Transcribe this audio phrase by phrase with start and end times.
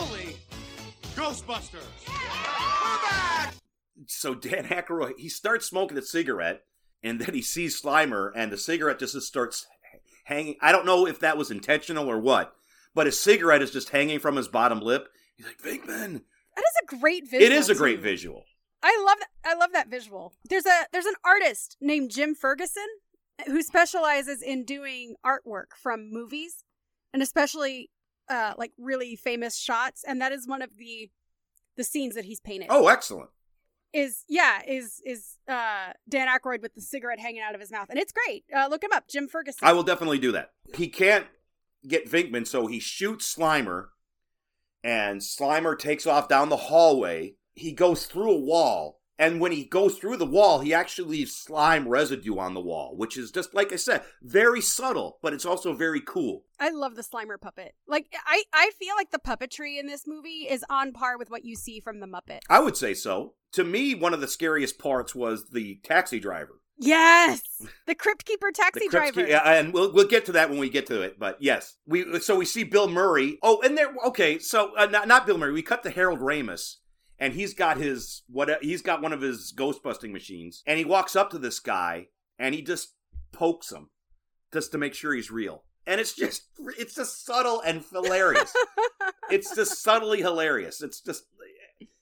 [0.00, 0.34] Holy
[1.14, 1.84] Ghostbusters!
[4.06, 6.62] So Dan Aykroyd, he starts smoking a cigarette,
[7.02, 9.66] and then he sees Slimer, and the cigarette just starts
[10.24, 10.56] hanging.
[10.62, 12.54] I don't know if that was intentional or what,
[12.94, 15.08] but his cigarette is just hanging from his bottom lip.
[15.36, 16.22] He's like, Venkman.
[16.56, 17.42] That is a great visual.
[17.42, 17.78] It is a too.
[17.78, 18.44] great visual.
[18.82, 19.28] I love that.
[19.44, 20.32] I love that visual.
[20.48, 22.88] There's a there's an artist named Jim Ferguson
[23.46, 26.64] who specializes in doing artwork from movies
[27.12, 27.90] and especially
[28.30, 31.10] uh like really famous shots and that is one of the
[31.76, 32.68] the scenes that he's painted.
[32.70, 33.30] Oh, excellent.
[33.92, 37.88] Is yeah, is is uh Dan Aykroyd with the cigarette hanging out of his mouth.
[37.90, 38.44] And it's great.
[38.56, 39.66] Uh look him up, Jim Ferguson.
[39.66, 40.50] I will definitely do that.
[40.74, 41.26] He can't
[41.86, 43.86] get Vinkman, so he shoots Slimer,
[44.84, 47.34] and Slimer takes off down the hallway.
[47.54, 51.36] He goes through a wall, and when he goes through the wall, he actually leaves
[51.36, 55.44] slime residue on the wall, which is just like I said, very subtle, but it's
[55.44, 56.44] also very cool.
[56.58, 57.74] I love the Slimer puppet.
[57.86, 61.44] Like I I feel like the puppetry in this movie is on par with what
[61.44, 62.40] you see from the Muppet.
[62.48, 63.34] I would say so.
[63.52, 66.60] To me, one of the scariest parts was the taxi driver.
[66.82, 67.42] Yes,
[67.86, 69.26] the Crypt Keeper taxi driver.
[69.26, 71.18] yeah, and we'll we'll get to that when we get to it.
[71.18, 73.38] But yes, we so we see Bill Murray.
[73.42, 73.92] Oh, and there.
[74.06, 75.52] Okay, so uh, not not Bill Murray.
[75.52, 76.76] We cut to Harold Ramis,
[77.20, 78.50] and he's got his what?
[78.62, 82.08] He's got one of his ghost busting machines, and he walks up to this guy,
[82.38, 82.94] and he just
[83.30, 83.90] pokes him,
[84.52, 85.64] just to make sure he's real.
[85.86, 86.44] And it's just
[86.78, 88.52] it's just subtle and hilarious.
[89.30, 90.82] it's just subtly hilarious.
[90.82, 91.24] It's just,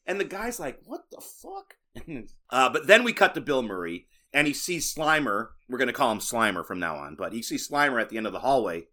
[0.06, 1.74] and the guy's like, "What the fuck?"
[2.50, 5.48] uh, but then we cut to Bill Murray, and he sees Slimer.
[5.68, 8.28] We're gonna call him Slimer from now on, but he sees Slimer at the end
[8.28, 8.86] of the hallway,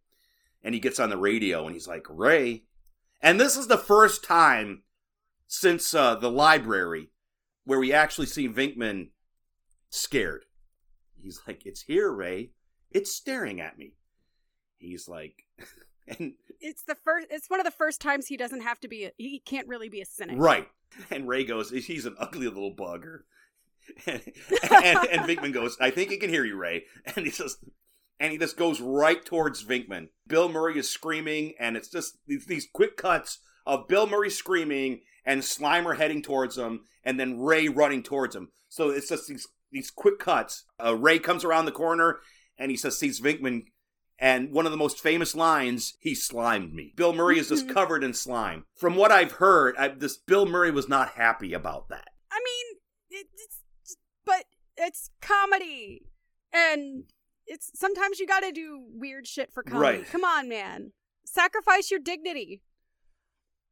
[0.63, 2.63] and he gets on the radio, and he's like, "Ray,"
[3.21, 4.81] and this is the first time
[5.47, 7.09] since uh, the library
[7.63, 9.09] where we actually see Vinkman
[9.89, 10.45] scared.
[11.21, 12.51] He's like, "It's here, Ray.
[12.91, 13.93] It's staring at me."
[14.77, 15.43] He's like,
[16.07, 17.27] and it's the first.
[17.29, 19.05] It's one of the first times he doesn't have to be.
[19.05, 20.37] A, he can't really be a cynic.
[20.37, 20.67] Right.
[21.09, 23.19] And Ray goes, he's an ugly little bugger.
[24.07, 24.21] And,
[24.71, 26.85] and, and Vinkman goes, I think he can hear you, Ray.
[27.15, 27.57] And he says,
[28.19, 30.07] and he just goes right towards Vinkman.
[30.25, 35.01] Bill Murray is screaming, and it's just these, these quick cuts of Bill Murray screaming
[35.25, 38.49] and Slimer heading towards him, and then Ray running towards him.
[38.69, 40.65] So it's just these these quick cuts.
[40.83, 42.19] Uh, Ray comes around the corner,
[42.57, 43.63] and he says, sees Vinkman,
[44.17, 46.93] and one of the most famous lines, he slimed me.
[46.95, 48.65] Bill Murray is just covered in slime.
[48.77, 52.07] From what I've heard, I, this Bill Murray was not happy about that.
[52.31, 54.45] I mean, it's but
[54.77, 56.03] it's comedy,
[56.53, 57.03] and
[57.45, 59.99] it's sometimes you got to do weird shit for comedy.
[59.99, 60.07] Right.
[60.07, 60.91] Come on, man.
[61.25, 62.61] Sacrifice your dignity.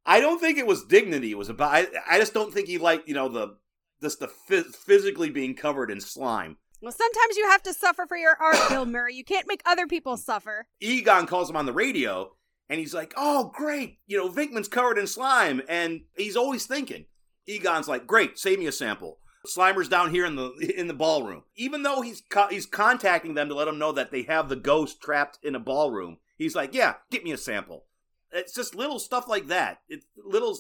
[0.06, 1.32] I don't think it was dignity.
[1.32, 1.74] It was about.
[1.74, 3.58] I, I just don't think he liked, you know, the
[4.02, 6.58] just the phys- physically being covered in slime.
[6.82, 9.16] Well, sometimes you have to suffer for your art, Bill Murray.
[9.16, 10.68] You can't make other people suffer.
[10.82, 12.36] Egon calls him on the radio,
[12.68, 14.00] and he's like, "Oh, great!
[14.06, 17.06] You know, Vinkman's covered in slime, and he's always thinking."
[17.48, 21.44] Egon's like, "Great, save me a sample." Slimer's down here in the in the ballroom.
[21.56, 24.56] Even though he's co- he's contacting them to let them know that they have the
[24.58, 27.86] ghost trapped in a ballroom, he's like, "Yeah, get me a sample."
[28.34, 29.80] It's just little stuff like that.
[29.88, 30.58] It's little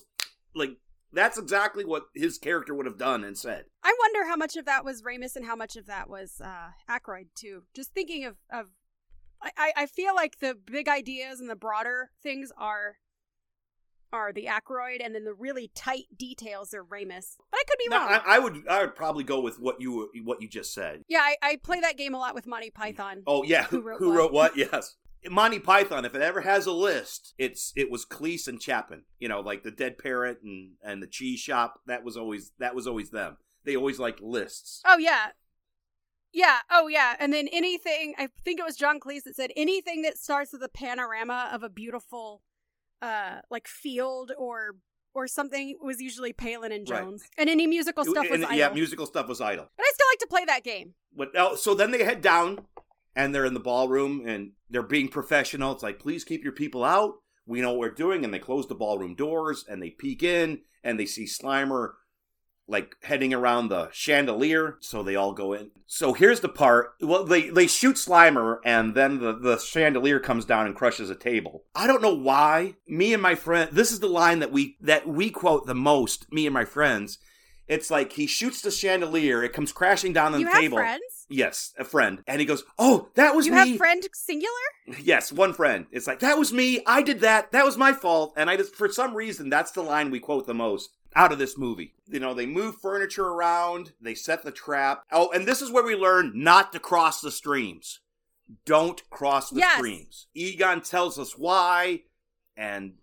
[0.56, 0.78] like
[1.12, 3.66] that's exactly what his character would have done and said.
[3.84, 6.70] I wonder how much of that was Ramis and how much of that was uh,
[6.90, 7.64] Aykroyd too.
[7.76, 8.68] Just thinking of of,
[9.42, 12.98] I- I feel like the big ideas and the broader things are
[14.12, 17.36] are the Aykroyd, and then the really tight details are Ramis.
[17.52, 18.22] But I could be No, wrong.
[18.26, 21.02] I, I would I would probably go with what you what you just said.
[21.08, 23.24] yeah, I, I play that game a lot with Monty Python.
[23.26, 24.16] Oh yeah, Who who, wrote who what?
[24.18, 24.58] wrote what?
[24.58, 24.96] Yes.
[25.30, 29.04] Monty Python, if it ever has a list, it's it was Cleese and Chapman.
[29.20, 31.80] You know, like the Dead Parrot and and the Cheese Shop.
[31.88, 33.38] That was always that was always them.
[33.66, 34.82] They always liked lists.
[34.86, 35.28] Oh yeah.
[36.34, 37.16] Yeah, oh yeah.
[37.20, 40.64] And then anything I think it was John Cleese that said anything that starts with
[40.64, 42.42] a panorama of a beautiful
[43.02, 44.76] uh like field or
[45.14, 47.02] or something was usually Palin and Right.
[47.04, 47.24] Jones.
[47.38, 48.58] And any musical stuff was And, Idle.
[48.58, 49.70] yeah, musical stuff was Idle.
[49.78, 50.96] but I still like to play that game.
[51.16, 52.66] But oh, so then they head down,
[53.16, 55.72] and they're in the ballroom, and they're being professional.
[55.72, 57.16] It's like, please keep your people out.
[57.46, 60.62] We know what we're doing, and they close the ballroom doors, and they peek in,
[60.84, 61.94] and they see Slimer
[62.68, 64.78] like heading around the chandelier.
[64.80, 65.72] So they all go in.
[65.86, 66.94] So here's the part.
[67.02, 71.16] Well, they they shoot Slimer, and then the the chandelier comes down and crushes a
[71.16, 71.66] table.
[71.76, 72.76] I don't know why.
[72.88, 73.70] Me and my friend.
[73.72, 76.32] This is the line that we that we quote the most.
[76.32, 77.18] Me and my friends.
[77.68, 80.78] It's like he shoots the chandelier, it comes crashing down on you the have table.
[80.78, 81.26] friends?
[81.30, 82.22] Yes, a friend.
[82.28, 83.70] And he goes, Oh, that was You me.
[83.70, 84.52] have friend singular?
[85.02, 85.86] yes, one friend.
[85.92, 86.82] It's like, That was me.
[86.86, 87.52] I did that.
[87.54, 88.34] That was my fault.
[88.36, 91.38] And I just, for some reason, that's the line we quote the most out of
[91.40, 91.94] this movie.
[92.08, 95.04] You know, they move furniture around, they set the trap.
[95.12, 98.00] Oh, and this is where we learn not to cross the streams.
[98.66, 99.78] Don't cross the Yes.
[99.78, 100.28] streams.
[100.34, 102.02] Egon tells us why,
[102.58, 102.96] and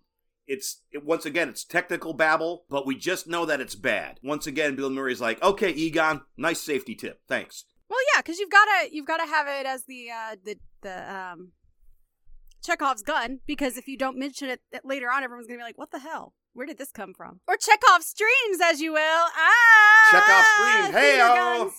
[0.51, 4.19] it's it, once again it's technical babble, but we just know that it's bad.
[4.21, 8.51] Once again, Bill Murray's like, "Okay, Egon, nice safety tip, thanks." Well, yeah, because you've
[8.51, 11.51] gotta you've gotta have it as the uh, the the um
[12.63, 15.91] Chekhov's gun because if you don't mention it later on, everyone's gonna be like, "What
[15.91, 16.33] the hell?
[16.53, 18.99] Where did this come from?" Or Chekhov's streams, as you will.
[19.01, 20.95] Ah, Chekhov's streams.
[20.95, 21.71] Hey.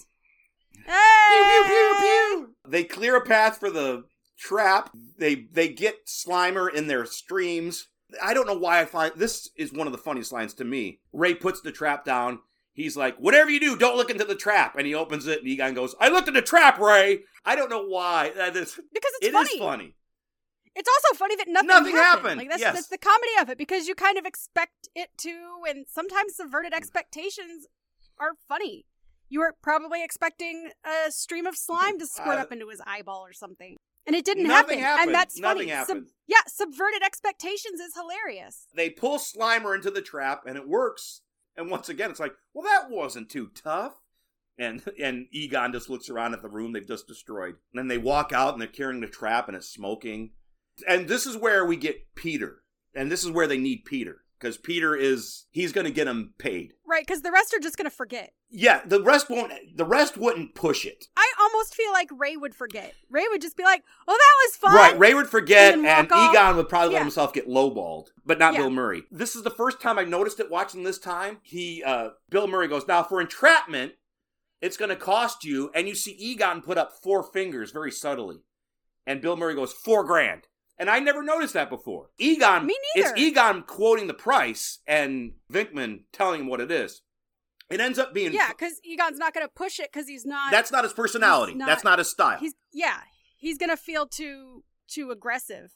[0.86, 1.28] Hey!
[1.28, 2.54] Pew, pew, pew, pew.
[2.66, 4.04] They clear a path for the
[4.38, 4.90] trap.
[5.18, 7.88] They they get Slimer in their streams.
[8.22, 11.00] I don't know why I find this is one of the funniest lines to me.
[11.12, 12.40] Ray puts the trap down.
[12.74, 15.48] He's like, "Whatever you do, don't look into the trap." And he opens it, and
[15.48, 18.30] Egon goes, "I looked at the trap, Ray." I don't know why.
[18.36, 19.58] That is, Because it's it is funny.
[19.58, 19.94] funny.
[20.74, 22.22] It's also funny that nothing, Nothing happened.
[22.22, 22.74] happened, Like that's yes.
[22.74, 26.72] that's the comedy of it because you kind of expect it to, and sometimes subverted
[26.72, 27.66] expectations
[28.18, 28.86] are funny.
[29.28, 33.22] You were probably expecting a stream of slime to squirt Uh, up into his eyeball
[33.26, 33.76] or something,
[34.06, 34.84] and it didn't Nothing happen.
[34.84, 35.06] happened.
[35.08, 35.70] And that's Nothing funny.
[35.70, 36.06] Sub- happened.
[36.26, 38.66] yeah, subverted expectations is hilarious.
[38.74, 41.22] They pull Slimer into the trap, and it works.
[41.56, 43.94] And once again, it's like, "Well, that wasn't too tough."
[44.58, 47.56] And and Egon just looks around at the room they've just destroyed.
[47.72, 50.32] And then they walk out, and they're carrying the trap, and it's smoking.
[50.88, 52.62] And this is where we get Peter,
[52.94, 56.34] and this is where they need Peter because Peter is he's going to get him
[56.38, 56.72] paid.
[56.84, 58.32] Right, because the rest are just gonna forget.
[58.50, 59.52] Yeah, the rest won't.
[59.76, 61.06] The rest wouldn't push it.
[61.16, 62.92] I almost feel like Ray would forget.
[63.08, 66.10] Ray would just be like, "Oh, that was fun." Right, Ray would forget, And and,
[66.10, 66.34] then walk off.
[66.34, 68.60] Egon would probably let himself get lowballed, but not Yeah.
[68.60, 69.04] Bill Murray.
[69.10, 71.38] This is the first time I noticed it watching this time.
[71.42, 73.94] He, uh, Bill Murray goes, now for entrapment,
[74.60, 78.42] it's going to cost you, and you see Egon put up four fingers very subtly,
[79.06, 80.46] and Bill Murray goes four grand,
[80.82, 82.08] and I never noticed that before.
[82.18, 83.12] Egon, Me it's.
[83.16, 87.02] Egon quoting the price and Vinkman telling him what it is.
[87.70, 90.50] It ends up being Yeah, because Egon's not gonna push it because he's not.
[90.50, 91.54] That's not his personality.
[91.54, 92.38] Not- That's not his style.
[92.40, 92.98] he's yeah
[93.36, 95.70] he's gonna feel too too aggressive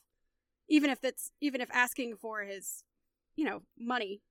[0.68, 2.82] even if it's even if asking for his
[3.36, 4.22] you know money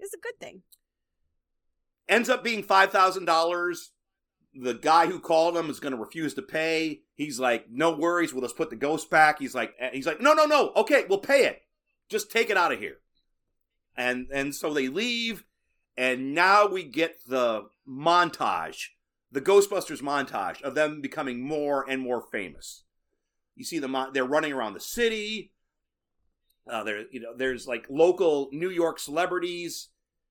[0.00, 0.62] is a good thing
[2.08, 3.92] ends up being five thousand dollars.
[4.54, 7.02] The guy who called him is going to refuse to pay.
[7.14, 10.32] He's like, "No worries, we'll just put the ghost back." He's like, he's like, "No,
[10.32, 10.72] no, no.
[10.76, 11.62] Okay, we'll pay it.
[12.08, 12.98] Just take it out of here."
[13.96, 15.44] And and so they leave,
[15.96, 18.88] and now we get the montage,
[19.30, 22.84] the Ghostbusters montage of them becoming more and more famous.
[23.54, 25.52] You see them; they're running around the city.
[26.70, 29.88] Uh, there, you know, there's like local New York celebrities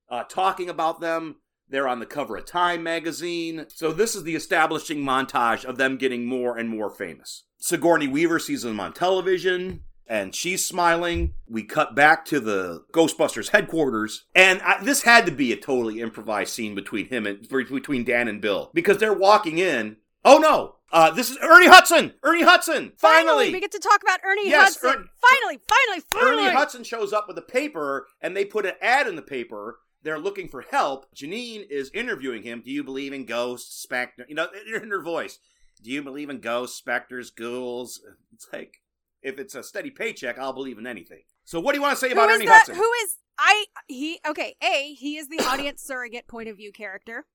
[0.10, 1.38] uh, talking about them.
[1.70, 3.66] They're on the cover of Time magazine.
[3.70, 7.44] So this is the establishing montage of them getting more and more famous.
[7.58, 11.34] Sigourney Weaver sees them on television, and she's smiling.
[11.48, 16.00] We cut back to the Ghostbusters headquarters, and I, this had to be a totally
[16.00, 19.98] improvised scene between him and between Dan and Bill because they're walking in.
[20.24, 20.76] Oh no!
[20.92, 22.14] Uh, this is Ernie Hudson.
[22.24, 22.94] Ernie Hudson.
[22.98, 26.84] Finally, we get to talk about ernie Yes, hudson Er- finally finally finally Ernie Hudson
[26.84, 29.80] shows up with a paper, and they put an ad in the paper.
[30.04, 31.06] They're looking for help.
[31.16, 32.62] Janine is interviewing him.
[32.64, 34.26] Do you believe in ghosts, specter?
[34.28, 35.40] You know, in her voice.
[35.82, 38.02] Do you believe in ghosts, specters, ghouls?
[38.34, 38.82] It's like,
[39.22, 41.22] if it's a steady paycheck, I'll believe in anything.
[41.44, 42.76] So, what do you want to say about Ernie Hudson?
[42.76, 47.26] who is i he okay a he is the audience surrogate point of view character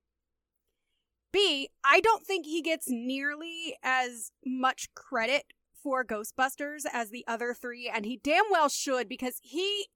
[1.32, 5.44] b i don't think he gets nearly as much credit
[5.82, 9.86] for ghostbusters as the other three and he damn well should because he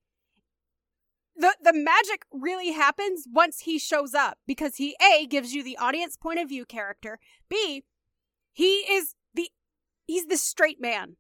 [1.37, 5.77] the the magic really happens once he shows up because he a gives you the
[5.77, 7.19] audience point of view character.
[7.49, 7.85] B
[8.53, 9.51] he is the
[10.07, 11.17] he's the straight man.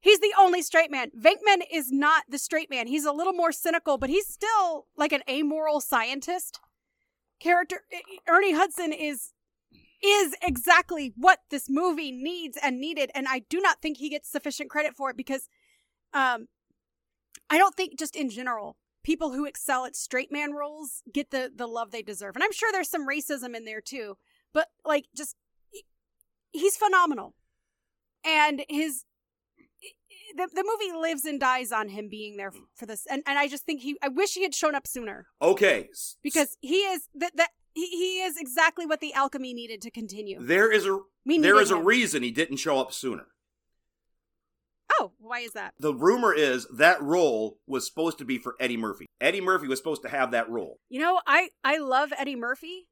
[0.00, 1.10] He's the only straight man.
[1.10, 2.86] Venkman is not the straight man.
[2.86, 6.60] He's a little more cynical but he's still like an amoral scientist.
[7.38, 7.82] Character
[8.28, 9.32] ernie hudson is
[10.02, 14.30] is exactly what this movie needs and needed and i do not think he gets
[14.30, 15.48] sufficient credit for it because
[16.14, 16.46] um
[17.50, 18.76] i don't think just in general
[19.10, 22.36] people who excel at straight man roles get the the love they deserve.
[22.36, 24.16] And i'm sure there's some racism in there too.
[24.54, 25.34] But like just
[26.52, 27.34] he's phenomenal.
[28.24, 29.04] And his
[30.36, 33.04] the, the movie lives and dies on him being there for this.
[33.10, 35.26] And, and i just think he i wish he had shown up sooner.
[35.42, 35.88] Okay.
[36.22, 40.38] because he is that that he, he is exactly what the alchemy needed to continue.
[40.40, 43.26] There is a we there is a reason he didn't show up sooner.
[45.00, 48.76] Oh why is that The rumor is that role was supposed to be for Eddie
[48.76, 49.06] Murphy.
[49.20, 50.78] Eddie Murphy was supposed to have that role.
[50.88, 52.88] You know, I I love Eddie Murphy,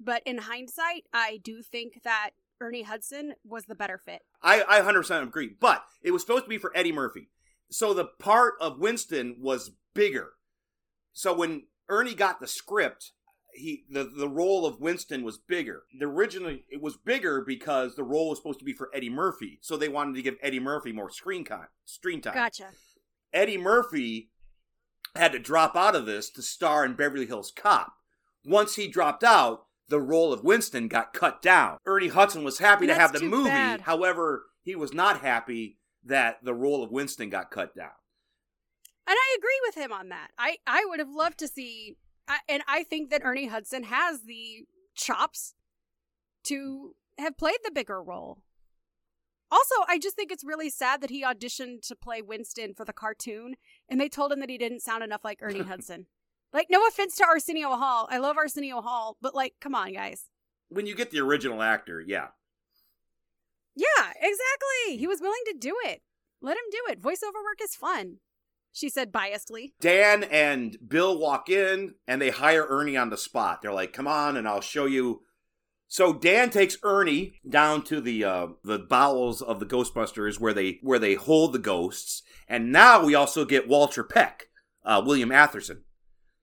[0.00, 4.22] but in hindsight, I do think that Ernie Hudson was the better fit.
[4.42, 5.50] I, I 100% agree.
[5.60, 7.30] But it was supposed to be for Eddie Murphy.
[7.70, 10.30] So the part of Winston was bigger.
[11.12, 13.12] So when Ernie got the script,
[13.58, 15.82] he the, the role of Winston was bigger.
[15.98, 19.58] The originally it was bigger because the role was supposed to be for Eddie Murphy.
[19.62, 21.68] So they wanted to give Eddie Murphy more screen time.
[21.84, 22.34] Screen time.
[22.34, 22.68] Gotcha.
[23.32, 24.30] Eddie Murphy
[25.14, 27.92] had to drop out of this to star in Beverly Hills Cop.
[28.44, 31.78] Once he dropped out, the role of Winston got cut down.
[31.86, 33.48] Ernie Hudson was happy And to have the movie.
[33.50, 33.82] bad.
[33.82, 37.90] However, he was not happy that the role of Winston got cut down.
[39.06, 40.28] And I agree with him on that.
[40.38, 41.96] I, I would have loved to see,
[42.28, 45.54] I, and I think that Ernie Hudson has the chops
[46.44, 48.42] to have played the bigger role.
[49.50, 52.92] Also, I just think it's really sad that he auditioned to play Winston for the
[52.92, 53.54] cartoon,
[53.88, 56.06] and they told him that he didn't sound enough like Ernie Hudson.
[56.52, 58.06] Like, no offense to Arsenio Hall.
[58.10, 60.24] I love Arsenio Hall, but like, come on, guys.
[60.68, 62.28] When you get the original actor, yeah.
[63.74, 64.98] Yeah, exactly.
[64.98, 65.08] He mm.
[65.08, 66.02] was willing to do it.
[66.40, 67.00] Let him do it.
[67.00, 68.18] Voiceover work is fun,
[68.78, 69.72] she said biasedly.
[69.80, 73.60] Dan and Bill walk in and they hire Ernie on the spot.
[73.60, 75.22] They're like, "Come on, and I'll show you."
[75.88, 80.78] So Dan takes Ernie down to the uh, the bowels of the Ghostbusters where they
[80.82, 84.48] where they hold the ghosts, and now we also get Walter Peck,
[84.84, 85.84] uh, William Atherton.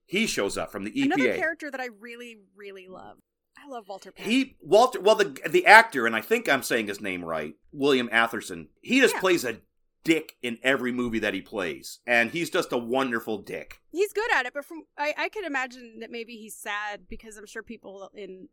[0.06, 1.06] He shows up from the EPA.
[1.13, 3.18] Another character that I really, really love.
[3.58, 4.25] I love Walter Peck.
[4.25, 8.10] He Walter, well the the actor, and I think I'm saying his name right, William
[8.12, 8.70] Atherton.
[8.82, 9.22] He just Yeah.
[9.22, 9.62] plays a
[10.06, 13.82] dick in every movie that he plays, and he's just a wonderful dick.
[13.92, 17.36] He's good at it, but from I, I could imagine that maybe he's sad because
[17.36, 18.48] I'm sure people in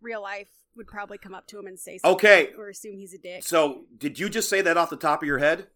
[0.00, 2.50] real life would probably come up to him and say something Okay.
[2.56, 3.42] or assume he's a dick.
[3.42, 5.66] So, did you just say that off the top of your head?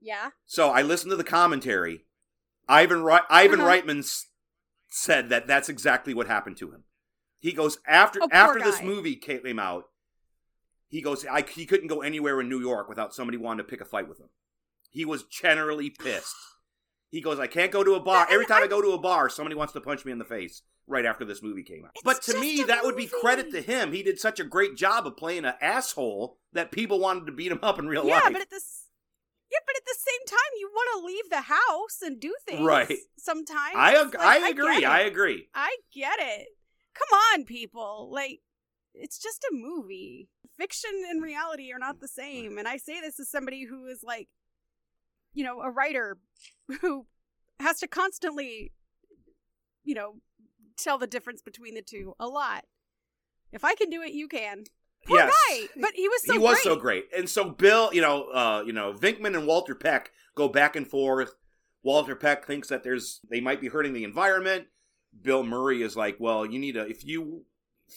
[0.00, 0.30] yeah.
[0.46, 2.04] So I listened to the commentary.
[2.68, 3.68] Ivan Re- Ivan Uh-huh.
[3.70, 4.26] Reitman s-
[4.88, 6.84] said that that's exactly what happened to him.
[7.40, 9.88] He goes after Oh, after this movie came out.
[10.88, 13.80] He goes, I, he couldn't go anywhere in New York without somebody wanting to pick
[13.80, 14.28] a fight with him.
[14.90, 16.34] He was generally pissed.
[17.10, 18.26] He goes, I can't go to a bar.
[18.30, 20.26] Every time I, I- go to a bar, somebody wants to punch me in the
[20.26, 21.92] face right after this movie came out.
[21.94, 23.92] It's but to me, that would be credit to him.
[23.94, 27.50] He did such a great job of playing an asshole that people wanted to beat
[27.50, 28.32] him up in real Yeah, life.
[28.34, 28.88] but at this
[29.50, 32.60] yeah, but at the same time you want to leave the house and do things
[32.60, 32.98] Right.
[33.16, 33.74] sometimes.
[33.74, 34.76] I, ag- Like, I agree.
[34.76, 34.84] it.
[34.84, 35.48] I agree.
[35.54, 36.48] I get it.
[36.94, 38.10] Come on, people.
[38.12, 38.40] Like,
[38.92, 40.28] it's just a movie.
[40.58, 42.58] Fiction and reality are not the same.
[42.58, 44.28] And I say this as somebody who is like,
[45.32, 46.18] you know, a writer
[46.80, 47.06] who
[47.60, 48.72] has to constantly,
[49.84, 50.16] you know,
[50.76, 52.64] tell the difference between the two a lot.
[53.52, 54.64] If I can do it, you can.
[55.06, 55.32] Poor Yes.
[55.48, 56.64] guy, but he was so he was great.
[56.64, 57.04] so great.
[57.16, 60.86] And so Bill, you know, uh, you know, Vinkman and Walter Peck go back and
[60.86, 61.34] forth.
[61.84, 64.66] Walter Peck thinks that there's they might be hurting the environment.
[65.22, 67.44] Bill Murray is like, well, you need to if you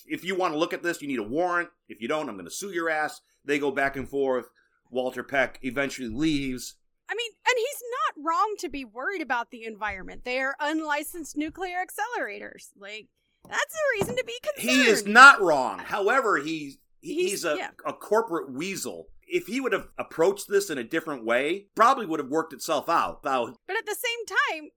[0.07, 1.69] if you want to look at this, you need a warrant.
[1.89, 3.21] If you don't, I'm going to sue your ass.
[3.45, 4.49] They go back and forth.
[4.89, 6.75] Walter Peck eventually leaves.
[7.09, 7.81] I mean, and he's
[8.15, 10.23] not wrong to be worried about the environment.
[10.23, 12.69] They are unlicensed nuclear accelerators.
[12.79, 13.07] Like,
[13.49, 14.69] that's a reason to be concerned.
[14.83, 15.79] He is not wrong.
[15.79, 17.69] However, he's he- He's- he's, a, yeah.
[17.85, 19.07] a corporate weasel.
[19.27, 22.87] If he would have approached this in a different way, probably would have worked itself
[22.89, 23.23] out.
[23.23, 24.69] Without But at the same time,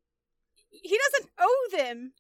[0.71, 2.13] he doesn't owe them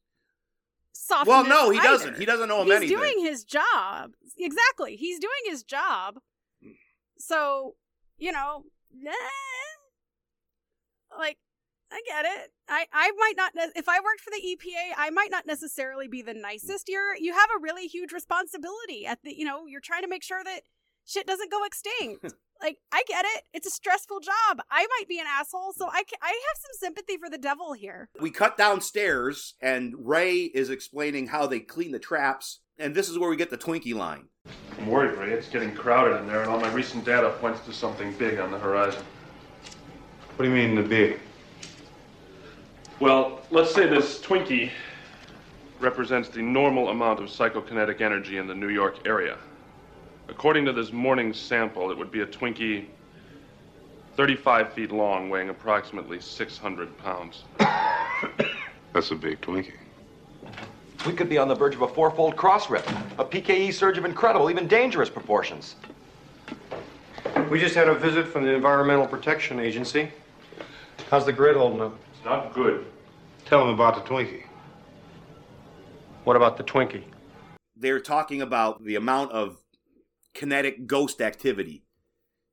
[1.26, 1.88] well, no, he either.
[1.88, 2.18] doesn't.
[2.18, 2.96] He doesn't owe him He's anything.
[2.96, 4.12] doing his job.
[4.38, 4.96] Exactly.
[4.96, 6.18] He's doing his job.
[7.18, 7.74] So,
[8.18, 8.64] you know,
[11.18, 11.38] like
[11.92, 12.52] I get it.
[12.68, 16.22] I I might not if I worked for the EPA, I might not necessarily be
[16.22, 16.88] the nicest.
[16.88, 20.22] You're you have a really huge responsibility at the you know, you're trying to make
[20.22, 20.62] sure that
[21.04, 22.34] shit doesn't go extinct.
[22.64, 23.42] like I get it.
[23.52, 24.62] It's a stressful job.
[24.70, 27.74] I might be an asshole, so I ca- I have some sympathy for the devil
[27.74, 28.08] here.
[28.20, 33.18] we cut downstairs, and Ray is explaining how they clean the traps, and this is
[33.18, 34.28] where we get the Twinkie line.
[34.78, 35.30] I'm worried, Ray.
[35.32, 38.50] It's getting crowded in there, and all my recent data points to something big on
[38.50, 39.04] the horizon.
[40.36, 41.20] What do you mean, the big?
[42.98, 44.70] Well, let's say this Twinkie
[45.80, 49.36] represents the normal amount of psychokinetic energy in the New York area.
[50.28, 52.86] According to this morning's sample, it would be a Twinkie
[54.16, 57.44] 35 feet long, weighing approximately 600 pounds.
[58.92, 59.74] That's a big Twinkie.
[61.06, 62.88] We could be on the verge of a fourfold cross rip,
[63.18, 65.76] a PKE surge of incredible, even dangerous proportions.
[67.50, 70.10] We just had a visit from the Environmental Protection Agency.
[71.10, 71.98] How's the grid holding up?
[72.14, 72.86] It's not good.
[73.44, 74.44] Tell them about the Twinkie.
[76.24, 77.02] What about the Twinkie?
[77.76, 79.58] They're talking about the amount of
[80.34, 81.84] kinetic ghost activity,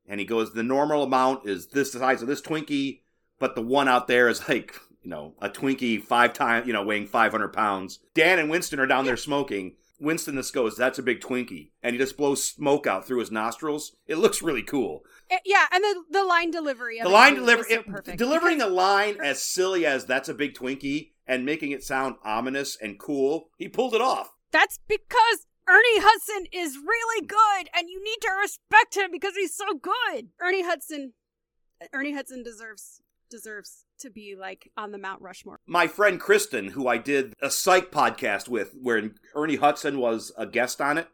[0.08, 3.02] and he goes, the normal amount is this size of this Twinkie,
[3.40, 6.84] but the one out there is like you know a Twinkie five times you know
[6.84, 8.00] weighing 500 pounds.
[8.14, 9.76] Dan and Winston are down there smoking.
[10.00, 13.32] Winston just goes, "That's a big Twinkie," and he just blows smoke out through his
[13.32, 13.96] nostrils.
[14.08, 15.04] It looks really cool.
[15.30, 17.00] Eh, yeah, and the the line delivery.
[17.02, 21.12] The line delivery, so perfect delivering a line as silly as "That's a big Twinkie"
[21.28, 23.50] and making it sound ominous and cool.
[23.58, 24.36] He pulled it off.
[24.52, 29.56] That's because Ernie Hudson is really good, and you need to respect him because he's
[29.56, 30.28] so good.
[30.42, 31.14] Ernie Hudson,
[31.94, 35.62] Ernie Hudson deserves deserves to be like on the Mount Rushmore.
[35.66, 40.46] My friend Kristen, who I did a psych podcast with, where Ernie Hudson was a
[40.46, 41.08] guest on it,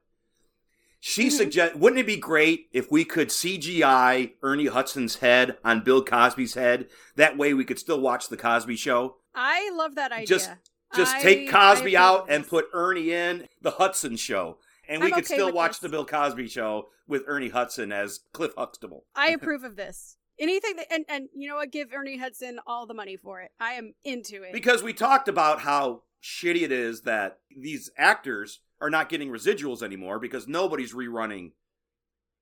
[1.00, 1.32] she Mhm.
[1.32, 6.56] suggest wouldn't it be great if we could CGI Ernie Hudson's head on Bill Cosby's
[6.56, 6.90] head?
[7.16, 9.18] That way we could still watch the Cosby show.
[9.36, 10.26] I love that idea.
[10.26, 10.50] Just-
[10.96, 14.58] Just I- take Cosby out and put Ernie in the Hudson show.
[14.90, 15.80] And we I'm could okay still watch this.
[15.80, 19.04] the Bill Cosby show with Ernie Hudson as Cliff Huxtable.
[19.16, 20.16] I approve of this.
[20.40, 21.72] Anything that and and you know what?
[21.72, 23.52] Give Ernie Hudson all the money for it.
[23.60, 24.54] I am into it.
[24.54, 29.82] Because we talked about how shitty it is that these actors are not getting residuals
[29.84, 31.52] anymore because nobody's rerunning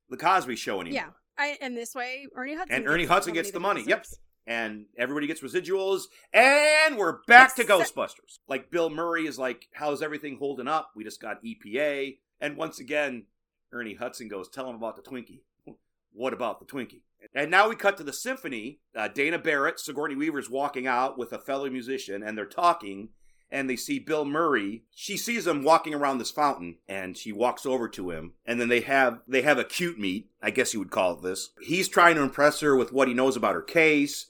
[0.09, 0.95] the Cosby show anymore.
[0.95, 3.83] yeah, I and this way Ernie Hudson And Ernie Hudson gets the money.
[3.87, 4.05] Yep.
[4.47, 6.03] And everybody gets residuals.
[6.31, 8.39] And we're back to Ghostbusters.
[8.47, 10.91] Like Bill Murray is like, how's everything holding up?
[10.95, 12.17] We just got EPA.
[12.39, 13.25] And once again,
[13.71, 15.41] Ernie Hudson goes, tell him about the Twinkie.
[16.17, 17.01] What about the Twinkie?
[17.33, 18.79] And now we cut to the symphony.
[18.95, 23.09] Uh, Dana Barrett, Sigourney Weaver's walking out with a fellow musician, and they're talking.
[23.51, 24.83] And they see Bill Murray.
[24.91, 28.33] She sees him walking around this fountain, and she walks over to him.
[28.45, 31.21] And then they have they have a cute meet, I guess you would call it
[31.21, 31.49] this.
[31.61, 34.27] He's trying to impress her with what he knows about her case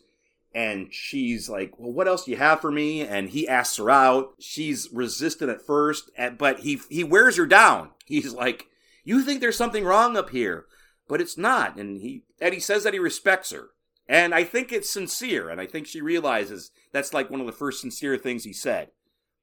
[0.56, 3.90] and she's like, "Well, what else do you have for me?" And he asks her
[3.92, 4.36] out.
[4.40, 7.92] She's resistant at first, but he he wears her down.
[8.06, 8.68] He's like,
[9.04, 10.66] "You think there's something wrong up here,
[11.08, 13.72] but it's not." And he and he says that he respects her,
[14.08, 17.52] and I think it's sincere, and I think she realizes that's like one of the
[17.52, 18.92] first sincere things he said,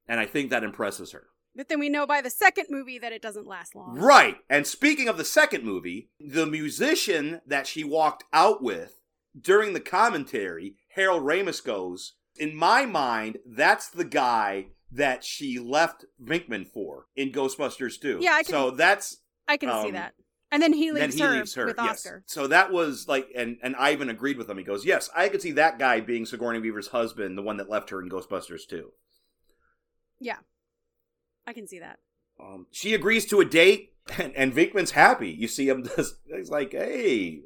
[0.08, 1.26] and I think that impresses her.
[1.54, 3.98] But then we know by the second movie that it doesn't last long.
[3.98, 4.38] Right.
[4.48, 9.02] And speaking of the second movie, the musician that she walked out with
[9.38, 16.04] during the commentary, Harold Ramis goes, In my mind, that's the guy that she left
[16.22, 18.18] Vinkman for in Ghostbusters 2.
[18.20, 19.18] Yeah, I can- So that's
[19.48, 20.14] I can see Um, that.
[20.50, 21.90] And then he then leaves, he her, leaves her with yes.
[22.06, 22.22] Oscar.
[22.26, 24.58] So that was like, and and Ivan agreed with him.
[24.58, 27.70] He goes, "Yes, I could see that guy being Sigourney Weaver's husband, the one that
[27.70, 28.92] left her in Ghostbusters 2.
[30.20, 30.36] Yeah,
[31.46, 32.00] I can see that.
[32.38, 35.30] Um, she agrees to a date, and, and Vinkman's happy.
[35.30, 37.40] You see him, just, he's like, hey,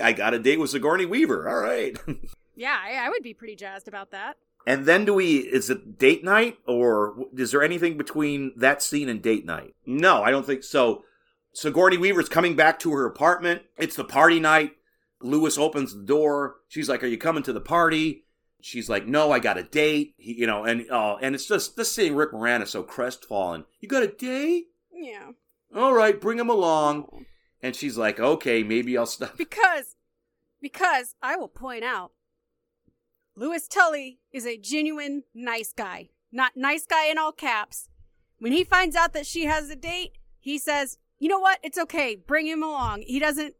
[0.00, 1.48] I got a date with Sigourney Weaver.
[1.48, 1.98] All right.
[2.54, 4.36] Yeah, I, I would be pretty jazzed about that.
[4.66, 9.08] and then do we, is it date night, or is there anything between that scene
[9.08, 9.74] and date night?
[9.86, 11.04] No, I don't think so.
[11.52, 13.62] Sigourney Weaver's coming back to her apartment.
[13.76, 14.72] It's the party night.
[15.20, 16.56] Louis opens the door.
[16.68, 18.24] She's like, "Are you coming to the party?"
[18.60, 21.76] She's like, "No, I got a date." He, you know, and oh, and it's just
[21.76, 23.64] just seeing Rick Moranis so crestfallen.
[23.80, 24.68] You got a date?
[24.92, 25.32] Yeah.
[25.74, 27.06] All right, bring him along.
[27.12, 27.22] Oh.
[27.62, 29.36] And she's like, okay, maybe I'll stop.
[29.36, 29.94] Because,
[30.60, 32.10] because I will point out,
[33.34, 36.10] Louis Tully is a genuine nice guy.
[36.30, 37.88] Not nice guy in all caps.
[38.38, 41.58] When he finds out that she has a date, he says, you know what?
[41.62, 42.16] It's okay.
[42.16, 43.02] Bring him along.
[43.02, 43.54] He doesn't,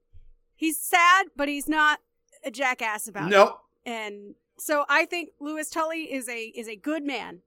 [0.57, 2.01] he's sad, but he's not
[2.45, 3.31] a jackass about it.
[3.31, 7.41] No, And so I think Louis Tully is a is a good man.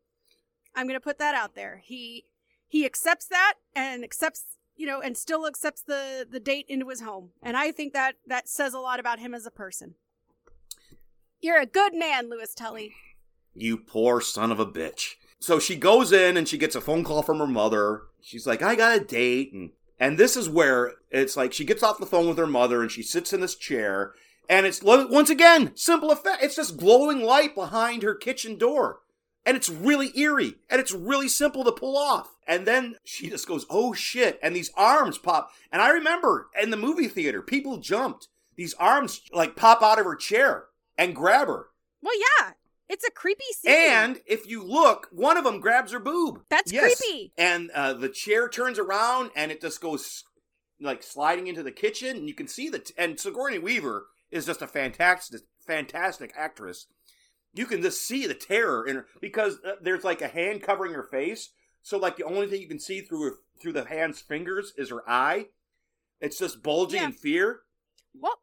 [0.75, 1.81] I'm going to put that out there.
[1.83, 2.25] He
[2.67, 4.43] he accepts that and accepts,
[4.75, 7.31] you know, and still accepts the the date into his home.
[7.41, 9.95] And I think that that says a lot about him as a person.
[11.41, 12.93] You're a good man, Louis Tully.
[13.53, 15.13] you poor son of a bitch.
[15.39, 18.03] So she goes in and she gets a phone call from her mother.
[18.21, 19.53] She's like, I got a date.
[19.53, 22.81] And, and this is where it's like she gets off the phone with her mother
[22.81, 24.13] and she sits in this chair.
[24.49, 26.43] And it's once again, simple effect.
[26.43, 28.99] It's just glowing light behind her kitchen door.
[29.45, 30.55] And it's really eerie.
[30.69, 32.35] And it's really simple to pull off.
[32.47, 34.39] And then she just goes, oh shit.
[34.41, 35.51] And these arms pop.
[35.71, 38.27] And I remember in the movie theater, people jumped.
[38.55, 40.65] These arms like pop out of her chair
[40.97, 41.67] and grab her.
[42.01, 42.51] Well, yeah.
[42.87, 43.73] It's a creepy scene.
[43.73, 46.41] And if you look, one of them grabs her boob.
[46.49, 47.01] That's Yes.
[47.01, 47.33] creepy.
[47.37, 50.23] And uh, the chair turns around and it just goes
[50.79, 52.15] like sliding into the kitchen.
[52.17, 52.91] And you can see that.
[52.97, 56.85] And Sigourney Weaver is just a fantastic, fantastic actress.
[57.55, 60.93] You can just see the terror in her because uh, there's like a hand covering
[60.93, 61.49] her face.
[61.81, 64.91] So like the only thing you can see through her, through the hand's fingers is
[64.91, 65.47] her eye.
[66.21, 67.07] It's just bulging Yeah.
[67.07, 67.61] in fear.
[68.13, 68.37] Well,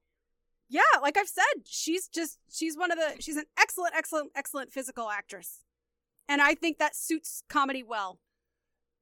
[0.72, 4.72] yeah, like I've said, she's just she's one of the she's an excellent, excellent, excellent
[4.72, 5.60] physical actress.
[6.28, 8.18] And I think that suits comedy well.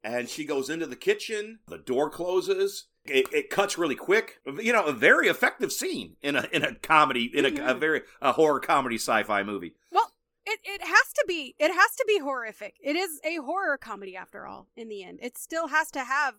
[0.03, 1.61] and she goes into the kitchen.
[1.69, 2.87] The door closes.
[3.05, 4.41] It, it cuts really quick.
[4.59, 7.81] You know, a very effective scene in a in a comedy in a, a Mhm.
[7.81, 9.75] very a horror comedy sci-fi movie.
[9.93, 10.13] Well,
[10.47, 12.75] it, it has to be it has to be horrific.
[12.83, 15.19] It is a horror comedy after all, in the end.
[15.23, 16.35] It still has to have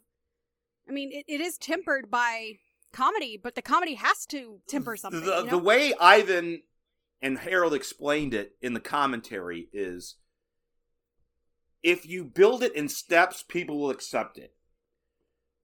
[0.90, 2.54] I mean, it, it is tempered by
[2.92, 5.22] comedy, but the comedy has to temper something.
[5.22, 5.50] The you know?
[5.50, 6.62] the way Ivan
[7.22, 10.16] and Harold explained it in the commentary is
[11.84, 14.54] if you build it in steps, people will accept it.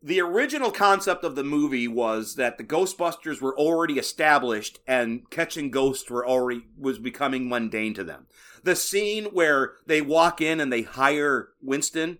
[0.01, 5.71] the original concept of the movie was that the Ghostbusters were already established and catching
[5.71, 8.27] ghosts were already was becoming mundane to them.
[8.63, 12.19] The scene where they walk in and they hire Winston,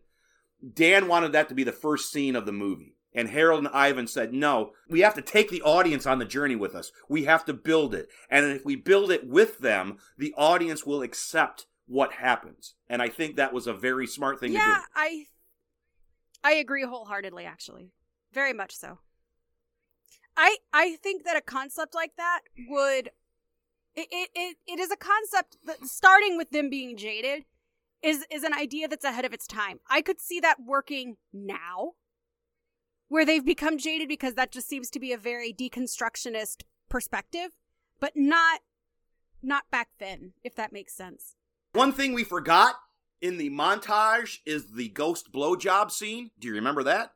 [0.74, 2.96] Dan wanted that to be the first scene of the movie.
[3.17, 6.56] And Harold and Ivan said, no, we have to take the audience on the journey
[6.56, 6.91] with us.
[7.10, 8.10] We have to build it.
[8.30, 12.75] And if we build it with them, the audience will accept what happens.
[12.88, 14.63] And I think that was a very smart thing to do.
[14.63, 15.25] yeah, I
[16.43, 17.89] I agree wholeheartedly actually.
[18.34, 18.99] Very much so.
[20.38, 23.10] I I think that a concept like that would
[23.95, 27.45] it it, it, it is a concept that starting with them being jaded
[28.03, 29.80] is is an idea that's ahead of its time.
[29.89, 31.93] I could see that working now
[33.10, 37.52] where they've become jaded because that just seems to be a very deconstructionist perspective,
[38.00, 38.62] but not
[39.41, 41.36] not back then, if that makes sense.
[41.74, 42.76] One thing we forgot
[43.22, 46.32] in the montage is the ghost blowjob scene.
[46.39, 47.12] Do you remember that?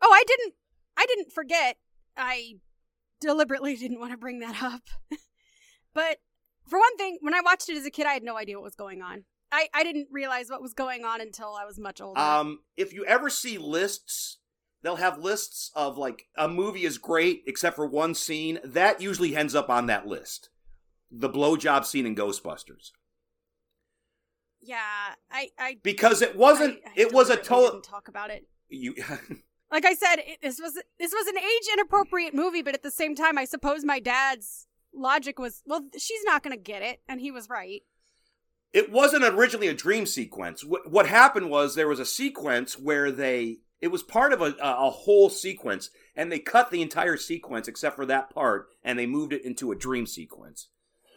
[0.00, 0.54] Oh, I didn't
[0.96, 1.76] I didn't forget.
[2.16, 2.56] I
[3.20, 4.82] deliberately didn't want to bring that up.
[5.94, 6.18] but
[6.66, 8.64] for one thing, when I watched it as a kid, I had no idea what
[8.64, 9.24] was going on.
[9.50, 12.18] I, I didn't realize what was going on until I was much older.
[12.18, 14.38] Um, if you ever see lists,
[14.82, 18.58] they'll have lists of like a movie is great except for one scene.
[18.64, 20.50] That usually ends up on that list.
[21.10, 22.90] The blowjob scene in Ghostbusters.
[24.60, 28.46] yeah, I I Because it wasn't I- I it was a total talk about it.
[28.68, 28.94] you
[29.70, 32.90] Like I said, it, this was this was an age inappropriate movie, but at the
[32.90, 37.00] same time, I suppose my dad's logic was, well, she's not going to get it,
[37.08, 37.80] and he was right.
[38.74, 40.62] it wasn't originally a dream sequence.
[40.62, 44.54] What, what happened was there was a sequence where they it was part of a,
[44.60, 49.06] a whole sequence, and they cut the entire sequence except for that part, and they
[49.06, 50.68] moved it into a dream sequence.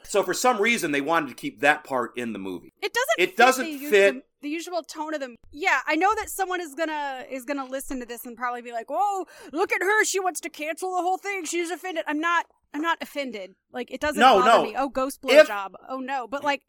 [0.03, 2.73] So for some reason, they wanted to keep that part in the movie.
[2.81, 3.15] It doesn't.
[3.19, 5.35] It fit doesn't the, fit- the, the usual tone of them.
[5.51, 8.71] Yeah, I know that someone is gonna is gonna listen to this and probably be
[8.71, 10.03] like, "Whoa, look at her!
[10.05, 11.45] She wants to cancel the whole thing.
[11.45, 12.45] She's offended." I'm not.
[12.73, 13.55] I'm not offended.
[13.71, 14.63] Like it doesn't No, bother no.
[14.63, 14.75] me.
[14.77, 15.73] Oh, ghost If- blowjob.
[15.89, 16.61] Oh no, but like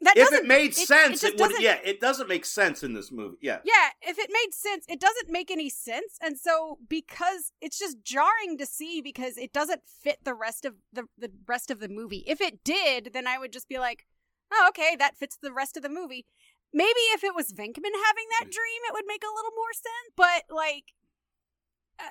[0.00, 1.62] that If it made it- sense, it it, just would.
[1.62, 3.36] Yeah, it doesn't make sense in this movie.
[3.40, 3.58] Yeah.
[3.64, 6.18] Yeah, if it made sense, it doesn't make any sense.
[6.20, 10.74] And so because it's just jarring to see because it doesn't fit the rest of
[10.92, 12.24] the the rest of the movie.
[12.26, 14.06] If it did, then I would just be like,
[14.52, 16.26] "Oh, okay, that fits the rest of the movie."
[16.72, 20.12] Maybe if it was Venkman having that dream, it would make a little more sense.
[20.16, 20.92] But like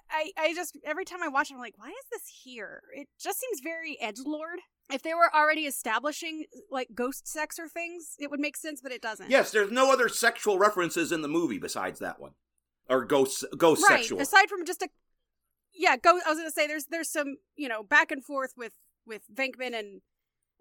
[0.10, 3.08] I I just every time I watch it, I'm like, "Why is this here?" It
[3.20, 4.60] just seems very edge lord.
[4.91, 8.91] If they were already establishing like ghost sex or things, it would make sense, but
[8.91, 9.30] it doesn't.
[9.32, 12.34] Yes, there's no other sexual references in the movie besides that one,
[12.88, 14.19] or ghost ghost right sexual.
[14.21, 14.89] aside from just a
[15.74, 18.74] yeah go i was gonna say there's there's some you know back and forth with
[19.06, 20.02] with venkman and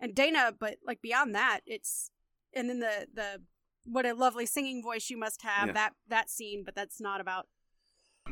[0.01, 2.11] and dana but like beyond that it's
[2.53, 3.41] and then the the
[3.85, 5.73] what a lovely singing voice you must have Yeah.
[5.75, 7.47] that that scene but that's not about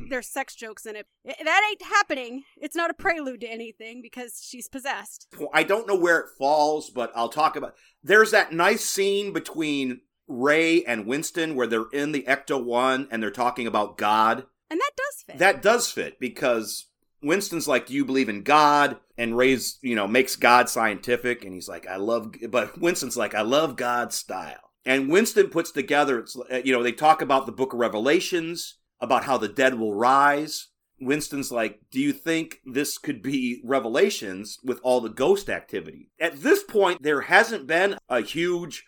[0.09, 1.07] there's sex jokes in it.
[1.25, 5.95] That ain't happening it's not a prelude to anything because she's possessed I don't know
[5.95, 7.75] where it falls, but I'll talk about.
[8.03, 13.21] There's that nice scene between Ray and Winston where they're in the Ecto One and
[13.21, 14.45] they're talking about God.
[14.69, 16.87] and that does fit That does fit because
[17.21, 21.53] Winston's like, "Do you believe in God?" and Ray's, you know, makes God scientific, and
[21.53, 26.19] he's like, "I love," but Winston's like, "I love God's style." And Winston puts together,
[26.19, 29.75] it's, uh, you know, they talk about the Book of Revelations, about how the dead
[29.77, 30.69] will rise.
[30.99, 36.41] Winston's like, "Do you think this could be Revelations with all the ghost activity?" At
[36.41, 38.85] this point, there hasn't been a huge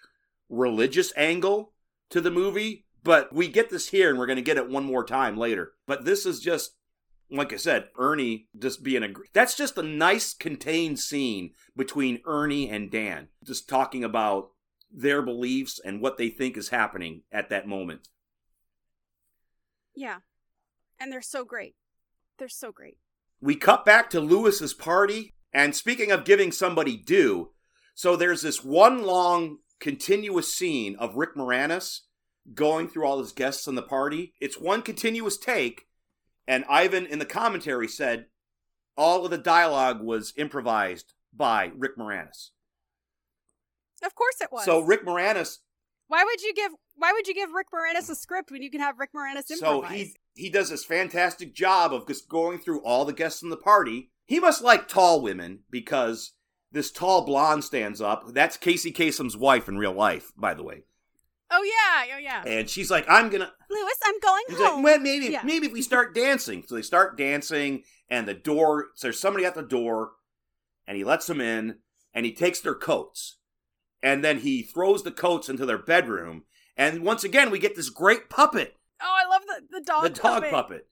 [0.48, 1.74] religious angle
[2.12, 4.86] to the movie, but we get this here and we're going to get it one
[4.86, 5.74] more time later.
[5.86, 6.76] But this is just
[7.30, 12.70] like I said, Ernie just being a that's just a nice contained scene between Ernie
[12.70, 14.52] and Dan, just talking about
[14.90, 18.08] their beliefs and what they think is happening at that moment.
[19.96, 20.20] Yeah
[21.00, 21.76] and they're so great
[22.38, 22.98] they're so great
[23.42, 27.52] We cut back to Louis's party, and speaking of giving somebody due,
[27.94, 32.02] so there's this one long continuous scene of Rick Moranis
[32.54, 34.34] going through all his guests in the party.
[34.40, 35.88] It's one continuous take,
[36.48, 38.28] and Ivan in the commentary said
[38.98, 42.52] all of the dialogue was improvised by Rick Moranis.
[44.04, 45.58] of course it was So Rick Moranis,
[46.08, 48.80] why would you give why would you give rick moranis a script when you can
[48.80, 49.60] have rick moranis improvise?
[49.60, 53.50] so he he does this fantastic job of just going through all the guests in
[53.50, 54.10] the party.
[54.26, 56.34] He must like tall women because
[56.72, 58.34] this tall blonde stands up.
[58.34, 60.84] That's Casey Kasem's wife in real life, by the way.
[61.52, 62.44] Oh yeah, oh yeah.
[62.46, 64.76] And she's like, "I'm gonna." Louis, I'm going He's home.
[64.78, 65.42] like, well, maybe, Yeah.
[65.44, 66.64] maybe if we start dancing.
[66.68, 68.88] So they start dancing, and the door.
[68.96, 70.14] So there's somebody at the door,
[70.88, 71.78] and he lets them in,
[72.14, 73.38] and he takes their coats,
[74.06, 76.44] and then he throws the coats into their bedroom.
[76.78, 80.02] And once again, we get this great puppet, oh, I love the the dog.
[80.02, 80.16] Puppet.
[80.16, 80.52] The dog puppet.
[80.52, 80.88] puppet.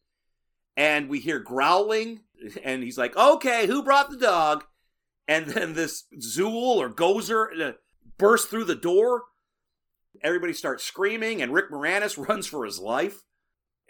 [0.75, 2.21] and we hear growling,
[2.63, 4.65] and he's like, "Okay, who brought the dog?"
[5.27, 7.73] And then this Zuul or Gozer uh,
[8.17, 9.23] bursts through the door.
[10.21, 13.21] Everybody starts screaming, and Rick Moranis runs for his life,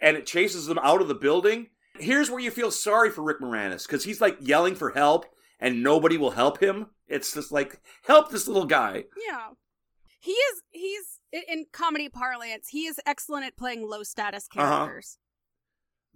[0.00, 1.68] and it chases them out of the building.
[1.96, 5.26] Here's where you feel sorry for Rick Moranis because he's like yelling for help,
[5.58, 6.88] and nobody will help him.
[7.08, 9.04] It's just like, help this little guy.
[9.28, 9.48] Yeah.
[10.20, 14.76] He is he's in comedy parlance, he is excellent at playing low status Uh-huh.
[14.86, 15.18] characters.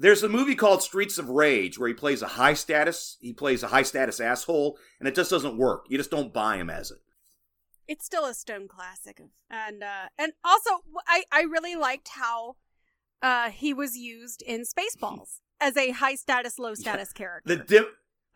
[0.00, 3.62] There's a movie called Streets of Rage where he plays a high status, he plays
[3.64, 5.86] a high status asshole, and it just doesn't work.
[5.88, 6.98] You just don't buy him as it.
[7.88, 10.70] It's still a stone classic of and uh and also
[11.06, 12.56] I I really liked how
[13.22, 17.56] uh he was used in Spaceballs as a high status low status character.
[17.56, 17.86] The dim-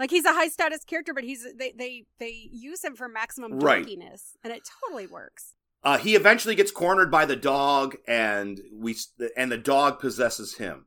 [0.02, 3.58] like he's a high status character but he's they they they use him for maximum
[3.60, 3.86] Right.
[3.86, 5.54] dorkiness and it totally works.
[5.84, 8.96] Uh, he eventually gets cornered by the dog, and we
[9.36, 10.86] and the dog possesses him.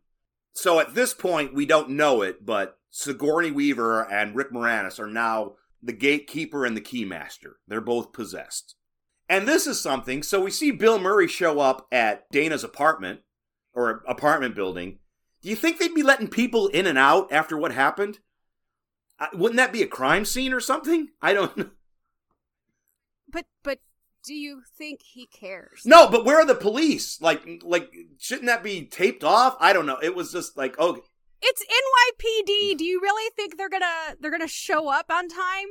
[0.54, 5.08] So at this point, we don't know it, but Sigourney Weaver and Rick Moranis are
[5.08, 7.54] now the gatekeeper and the keymaster.
[7.68, 8.76] They're both possessed.
[9.28, 10.24] And this is something.
[10.24, 13.20] So we see Bill Murray show up at Dana's apartment
[13.74, 15.00] or apartment building.
[15.42, 18.20] Do you think they'd be letting people in and out after what happened?
[19.34, 21.10] Wouldn't that be a crime scene or something?
[21.22, 21.70] I don't know.
[23.32, 23.80] But but
[24.26, 25.82] do you think he cares?
[25.86, 27.22] No, but where are the police?
[27.22, 29.56] Like, like shouldn't that be taped off?
[29.60, 30.00] I don't know.
[30.02, 31.00] It was just like, oh,
[31.42, 32.78] It's NYPD.
[32.78, 35.68] Do you really think they're gonna they're gonna show up on time?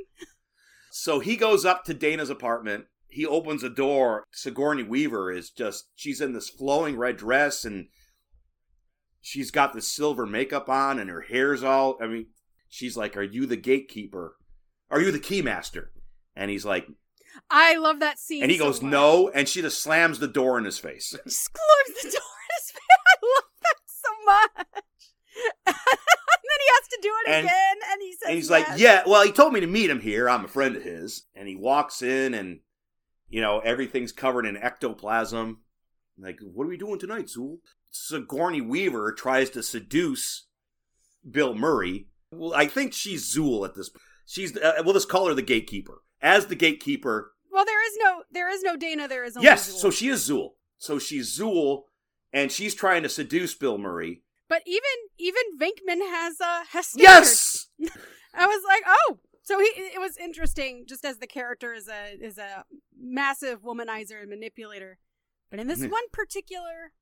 [0.90, 2.86] so he goes up to Dana's apartment.
[3.08, 4.24] He opens a door.
[4.32, 7.86] Sigourney Weaver is just she's in this flowing red dress and
[9.20, 11.96] she's got this silver makeup on and her hair's all.
[12.00, 12.26] I mean,
[12.74, 14.36] she's like, "Are you the gatekeeper?
[14.90, 15.86] Are you the keymaster?"
[16.36, 16.86] And he's like,
[17.50, 18.42] I love that scene.
[18.42, 18.90] and he so goes, much.
[18.92, 21.10] "No," and she just slams the door in his face.
[21.24, 22.80] Just close the door in his face.
[23.08, 24.84] I love that so much.
[25.66, 28.68] and then he has to do it And- again, and he says, And he's yes.
[28.70, 30.28] like, yeah, well, he told me to meet him here.
[30.28, 31.26] I'm a friend of his.
[31.34, 32.60] And he walks in and,
[33.28, 35.60] you know, everything's covered in ectoplasm.
[36.18, 37.58] Like, what are we doing tonight, Zuul?
[37.90, 40.46] Sigourney Weaver tries to seduce
[41.28, 42.06] Bill Murray.
[42.36, 44.02] Well, I think she's Zuul at this point.
[44.26, 46.02] She's, uh, we'll just call her the gatekeeper.
[46.22, 49.06] As the gatekeeper, Well, there is no, there is no Dana.
[49.08, 49.76] There is only yes, Zuul.
[49.78, 50.50] so she is Zuul.
[50.78, 51.82] So she's Zuul,
[52.32, 54.22] and she's trying to seduce Bill Murray.
[54.48, 54.82] But even
[55.18, 57.68] even Venkman has uh has standards.
[57.78, 57.92] Yes!
[58.34, 59.66] I was like, oh, so he.
[59.66, 62.64] It was interesting, just as the character is a is a
[62.98, 64.98] massive womanizer and manipulator,
[65.50, 65.90] but in this Mhm.
[65.90, 66.92] one particular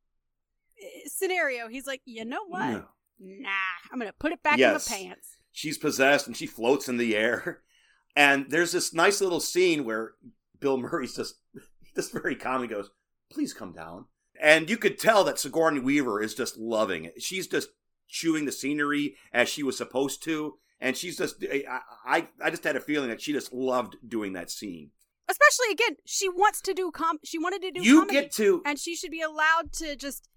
[0.81, 2.69] eh, scenario, he's like, you know what?
[2.71, 2.85] No.
[3.25, 3.49] Nah,
[3.93, 4.87] I'm gonna put it back Yes.
[4.91, 5.29] in the pants.
[5.53, 7.63] she's possessed and she floats in the air.
[8.15, 10.13] And there's this nice little scene where
[10.61, 11.37] Bill Murray's just
[11.97, 12.91] just very calmly goes,
[13.31, 14.05] "Please come down."
[14.39, 17.23] And you could tell that Sigourney Weaver is just loving it.
[17.23, 17.71] She's just
[18.09, 21.65] chewing the scenery as she was supposed to, and she's just I
[22.05, 24.91] I, I just had a feeling that she just loved doing that scene.
[25.27, 27.19] Especially again, she wants to do com.
[27.25, 27.81] She wanted to do.
[27.83, 30.29] You comedy, get to and she should be allowed to just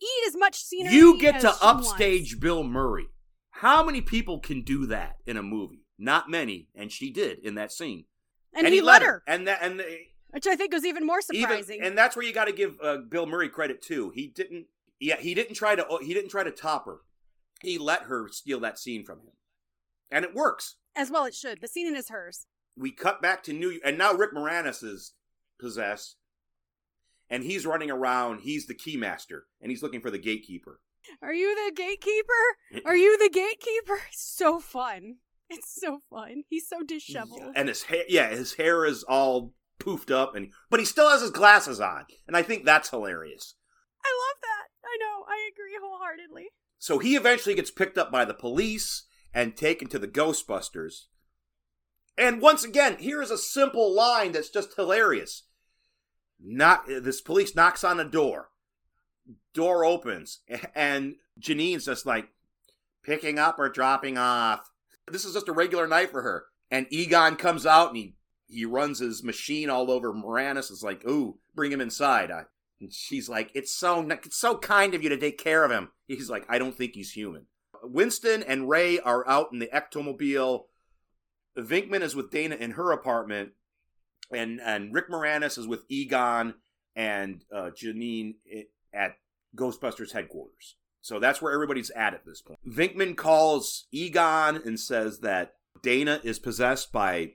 [0.00, 0.94] eat as much scenery.
[0.94, 1.62] you get to she wants.
[1.62, 3.08] upstage Bill Murray.
[3.50, 5.84] How many people can do that in a movie?
[5.98, 8.04] Not many, and she did in that scene.
[8.54, 9.98] and, he, let her, And that and the,
[10.30, 11.76] which I think was even more surprising.
[11.76, 14.10] Even, and that's where you got to give uh, Bill Murray credit too.
[14.14, 14.66] He didn't.
[14.98, 15.84] Yeah, he didn't try to.
[16.02, 16.98] He didn't try to top her.
[17.62, 19.32] He let her steal that scene from him,
[20.10, 20.76] and it works.
[20.96, 21.60] as well, it should.
[21.60, 22.46] The scene is hers.
[22.76, 25.12] We cut back to New, and now Rick Moranis is
[25.58, 26.16] possessed,
[27.30, 28.40] and he's running around.
[28.40, 30.80] He's the keymaster, and he's looking for the gatekeeper.
[31.22, 32.84] Are you the gatekeeper?
[32.84, 34.00] Are you the gatekeeper?
[34.08, 35.16] It's so fun.
[35.48, 36.44] It's so fun.
[36.48, 37.54] He's so disheveled.
[37.56, 41.22] And his hair, yeah, his hair is all poofed up, and but he still has
[41.22, 43.54] his glasses on, and I think that's hilarious.
[44.04, 44.68] I love that.
[44.84, 45.24] I know.
[45.28, 46.48] I agree wholeheartedly.
[46.78, 51.06] So he eventually gets picked up by the police and taken to the Ghostbusters.
[52.16, 55.44] And once again, here is a simple line that's just hilarious.
[56.42, 58.48] Knock, this police knocks on the door.
[59.54, 60.40] Door opens,
[60.74, 62.28] and Janine's just like
[63.02, 64.70] picking up or dropping off.
[65.10, 66.44] This is just a regular night for her.
[66.70, 68.14] And Egon comes out and he,
[68.46, 70.70] he runs his machine all over Moranis.
[70.70, 72.30] It's like, ooh, bring him inside.
[72.30, 72.44] I,
[72.80, 75.90] and she's like, "It's so it's so kind of you to take care of him."
[76.06, 77.46] He's like, "I don't think he's human."
[77.82, 80.64] Winston and Ray are out in the ectomobile.
[81.56, 83.52] Vinkman is with Dana in her apartment,
[84.32, 86.54] and and Rick Moranis is with Egon
[86.96, 88.34] and uh, Janine
[88.92, 89.16] at
[89.56, 90.76] Ghostbusters headquarters.
[91.02, 92.58] So that's where everybody's at at this point.
[92.68, 97.32] Vinkman calls Egon and says that Dana is possessed by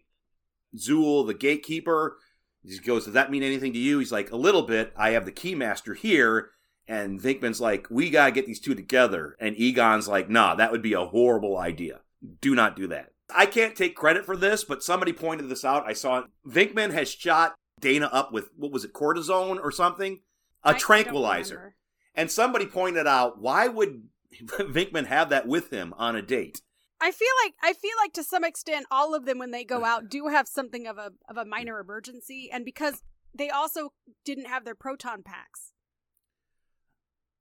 [0.77, 2.17] Zuul, the gatekeeper.
[2.63, 3.99] He goes, Does that mean anything to you?
[3.99, 4.93] He's like, A little bit.
[4.95, 6.51] I have the keymaster here,
[6.87, 9.35] And Vinkman's like, we gotta get these two together.
[9.39, 12.01] And Egon's like, nah, that would be a horrible idea.
[12.41, 13.11] Do not do that.
[13.33, 15.85] I can't take credit for this, but somebody pointed this out.
[15.87, 16.25] I saw it.
[16.47, 20.21] Vinkman has shot Dana up with, what was it, cortisone or something?
[20.63, 21.75] I- I A don't tranquilizer.
[22.13, 24.03] And somebody pointed out, why would
[24.45, 26.61] Vinkman have that with him on a date?
[27.01, 29.83] I feel like I feel like to some extent all of them when they go
[29.83, 33.03] out do have something of a of a minor emergency and because
[33.37, 33.91] they also
[34.23, 35.73] didn't have their proton packs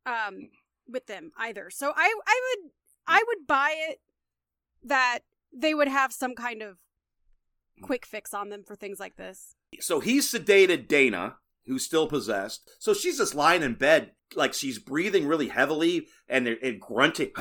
[0.07, 0.49] um
[0.89, 1.71] with them either.
[1.71, 2.71] So I I would
[3.07, 4.01] I would buy it
[4.83, 5.21] that
[5.55, 6.79] they would have some kind of
[7.83, 9.55] quick fix on them for things like this.
[9.81, 11.37] So he sedated Dana,
[11.67, 12.69] who's still possessed.
[12.79, 17.31] So she's just lying in bed, like she's breathing really heavily and, and grunting.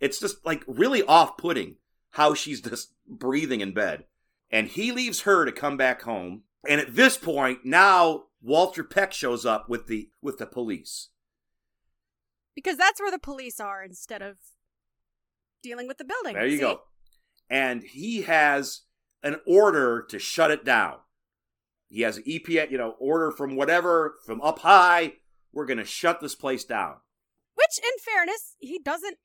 [0.00, 1.76] It's just like really off putting
[2.10, 4.04] how she's just breathing in bed.
[4.48, 6.42] And he leaves her to come back home.
[6.68, 11.08] And at this point, now Walter Peck shows up with the with the police.
[12.54, 14.36] Because that's where the police are instead of
[15.62, 16.34] dealing with the building.
[16.34, 16.62] There you See?
[16.62, 16.80] go.
[17.50, 18.82] And he has
[19.22, 20.96] an order to shut it down.
[21.88, 25.14] He has an EPA, you know, order from whatever, from up high.
[25.52, 26.96] We're going to shut this place down.
[27.54, 29.16] Which, in fairness, he doesn't.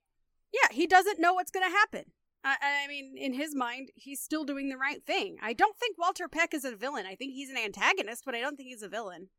[0.53, 2.05] Yeah, he doesn't know what's going to happen.
[2.43, 5.38] I, I mean, in his mind, he's still doing the right thing.
[5.41, 7.05] I don't think Walter Peck is a villain.
[7.05, 9.29] I think he's an antagonist, but I don't think he's a villain.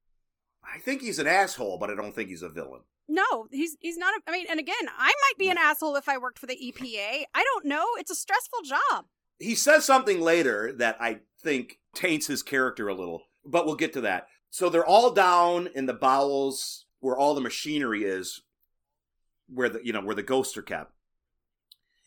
[0.72, 2.82] I think he's an asshole, but I don't think he's a villain.
[3.08, 4.14] No, he's he's not.
[4.14, 6.56] A, I mean, and again, I might be an asshole if I worked for the
[6.56, 7.24] EPA.
[7.34, 7.84] I don't know.
[7.98, 9.06] It's a stressful job.
[9.38, 13.92] He says something later that I think taints his character a little, but we'll get
[13.94, 14.28] to that.
[14.50, 18.42] So they're all down in the bowels where all the machinery is,
[19.52, 20.92] where the you know where the ghosts are kept.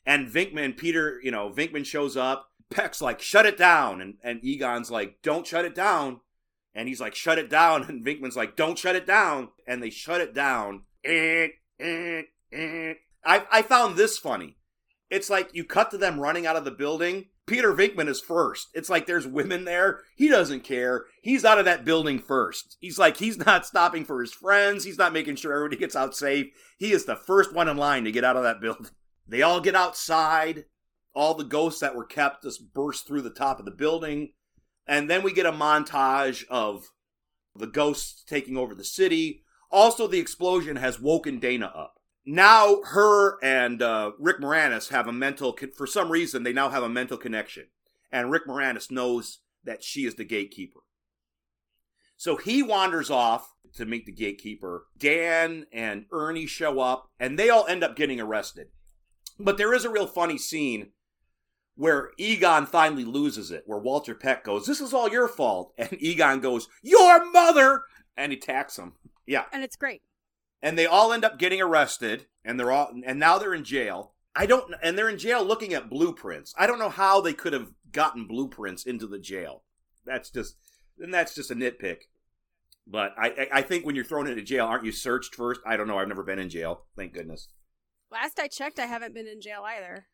[0.07, 2.49] And Venkman, Peter, you know, Venkman shows up.
[2.69, 3.99] Peck's like, shut it down.
[3.99, 6.21] And, and Egon's like, don't shut it down.
[6.77, 7.83] And he's like, shut it down.
[7.89, 9.49] And Venkman's like, don't shut it down.
[9.67, 10.83] And they shut it down.
[11.03, 11.47] Eh,
[11.79, 12.21] eh,
[12.53, 12.93] eh.
[13.25, 14.57] I, I found this funny.
[15.09, 17.25] It's like you cut to them running out of the building.
[17.47, 18.67] Peter Venkman is first.
[18.73, 20.01] It's like there's women there.
[20.15, 21.05] He doesn't care.
[21.21, 22.77] He's out of that building first.
[22.79, 24.83] He's like, he's not stopping for his friends.
[24.83, 26.47] He's not making sure everybody gets out safe.
[26.77, 28.91] He is the first one in line to get out of that building.
[29.27, 30.65] They all get outside.
[31.15, 34.33] All the ghosts that were kept just burst through the top of the building.
[34.87, 36.91] And then we get a montage of
[37.55, 39.43] the ghosts taking over the city.
[39.69, 41.95] Also, the explosion has woken Dana up.
[42.25, 46.69] Now, her and uh, Rick Moranis have a mental, con- for some reason, they now
[46.69, 47.67] have a mental connection.
[48.11, 50.81] And Rick Moranis knows that she is the gatekeeper.
[52.15, 54.87] So he wanders off to meet the gatekeeper.
[54.97, 58.67] Dan and Ernie show up, and they all end up getting arrested.
[59.39, 60.91] But there is a real funny scene
[61.77, 65.73] where Egon finally loses it, where Walter Peck goes, This is all your fault.
[65.77, 67.83] And Egon goes, Your mother!
[68.17, 68.93] And he attacks him.
[69.25, 69.45] Yeah.
[69.53, 70.01] And it's great.
[70.61, 74.13] And they all end up getting arrested, and they're all, and now they're in jail.
[74.35, 76.53] I don't, and they're in jail looking at blueprints.
[76.57, 79.63] I don't know how they could have gotten blueprints into the jail.
[80.05, 80.57] That's just,
[80.99, 82.01] and that's just a nitpick.
[82.87, 85.61] But I, I- I think when you're thrown into jail, aren't you searched first?
[85.65, 85.97] I don't know.
[85.99, 86.85] I've never been in jail.
[86.95, 87.49] Thank goodness.
[88.11, 90.05] Last I checked, I haven't been in jail either.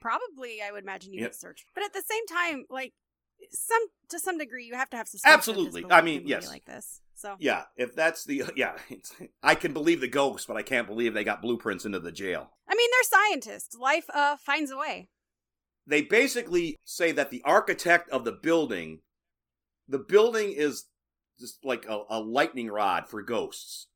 [0.00, 1.30] Probably, I would imagine you Yep.
[1.30, 1.66] get searched.
[1.74, 2.92] But at the same time, like
[3.50, 5.84] some to some degree, you have to have suspension of Absolutely.
[5.90, 6.48] I mean, in a movie yes.
[6.48, 7.00] like this.
[7.14, 10.86] So Yeah, if that's the yeah, it's, I can believe the ghosts, but I can't
[10.86, 12.50] believe they got blueprints into the jail.
[12.68, 13.76] I mean, they're scientists.
[13.76, 15.08] Life uh finds a way.
[15.86, 19.00] They basically say that the architect of the building,
[19.88, 20.84] the building is
[21.38, 23.86] just like a, a lightning rod for ghosts.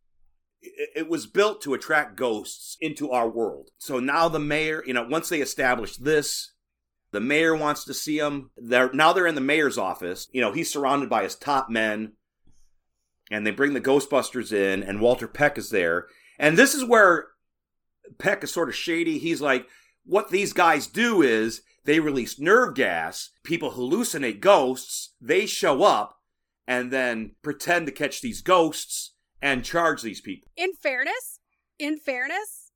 [0.95, 3.71] It, was built to attract ghosts into our world.
[3.79, 6.53] So now the mayor, you know, once they establish this,
[7.13, 8.51] the mayor wants to see them.
[8.57, 10.27] They're now they're in the mayor's office.
[10.33, 12.15] You know, he's surrounded by his top men,
[13.31, 16.07] and they bring the Ghostbusters in, and Walter Peck is there.
[16.39, 17.29] And this is where
[18.19, 19.19] Peck is sort of shady.
[19.19, 19.67] He's like,
[20.05, 26.19] what these guys do is they release nerve gas, people hallucinate ghosts, they show up,
[26.67, 29.14] and then pretend to catch these ghosts
[29.45, 30.51] and charge these people.
[30.57, 31.39] In fairness,
[31.79, 32.73] in fairness,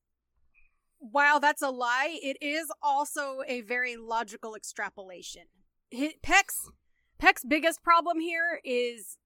[0.98, 5.44] while that's a lie, it is also a very logical extrapolation.
[6.22, 6.70] Peck's
[7.18, 9.16] Peck's biggest problem here is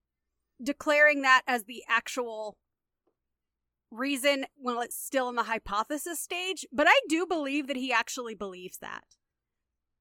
[0.63, 2.57] declaring that as the actual
[3.91, 8.35] reason while it's still in the hypothesis stage, but I do believe that he actually
[8.35, 9.05] believes that.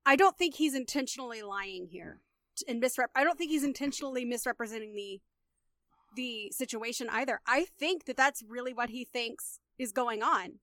[0.06, 2.22] I don't think he's intentionally lying here
[2.68, 5.22] and misrep I don't think he's intentionally misrepresenting the
[6.16, 7.41] the situation either.
[7.45, 10.59] I think that that's really what he thinks is going on.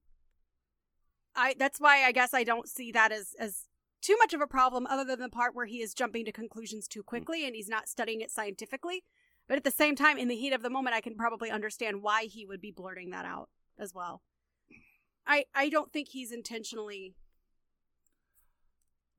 [1.35, 3.67] I that's why I guess I don't see that as as
[4.01, 6.87] too much of a problem other than the part where he is jumping to conclusions
[6.87, 7.09] too hmm.
[7.09, 9.05] quickly and he's not studying it scientifically.
[9.49, 12.03] But at the same time, in the heat of the moment, I can probably understand
[12.03, 14.23] why he would be blurting that out as well.
[15.27, 17.15] I I don't think he's intentionally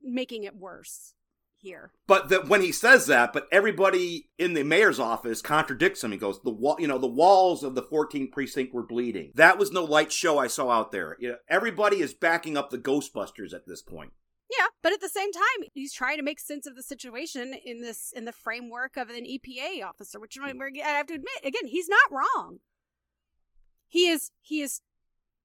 [0.01, 1.13] making it worse
[1.61, 1.91] here.
[2.07, 6.11] But that when he says that, but everybody in the mayor's office contradicts him.
[6.11, 9.31] He goes, "The wall, you know, the walls of the 14th precinct were bleeding.
[9.35, 11.17] That was no light show I saw out there.
[11.19, 14.11] You know, everybody is backing up the Ghostbusters at this point.
[14.49, 17.81] Yeah, but at the same time, he's trying to make sense of the situation in
[17.81, 21.87] this in the framework of an EPA officer, which I have to admit, again, he's
[21.87, 22.59] not wrong.
[23.87, 24.81] He is he is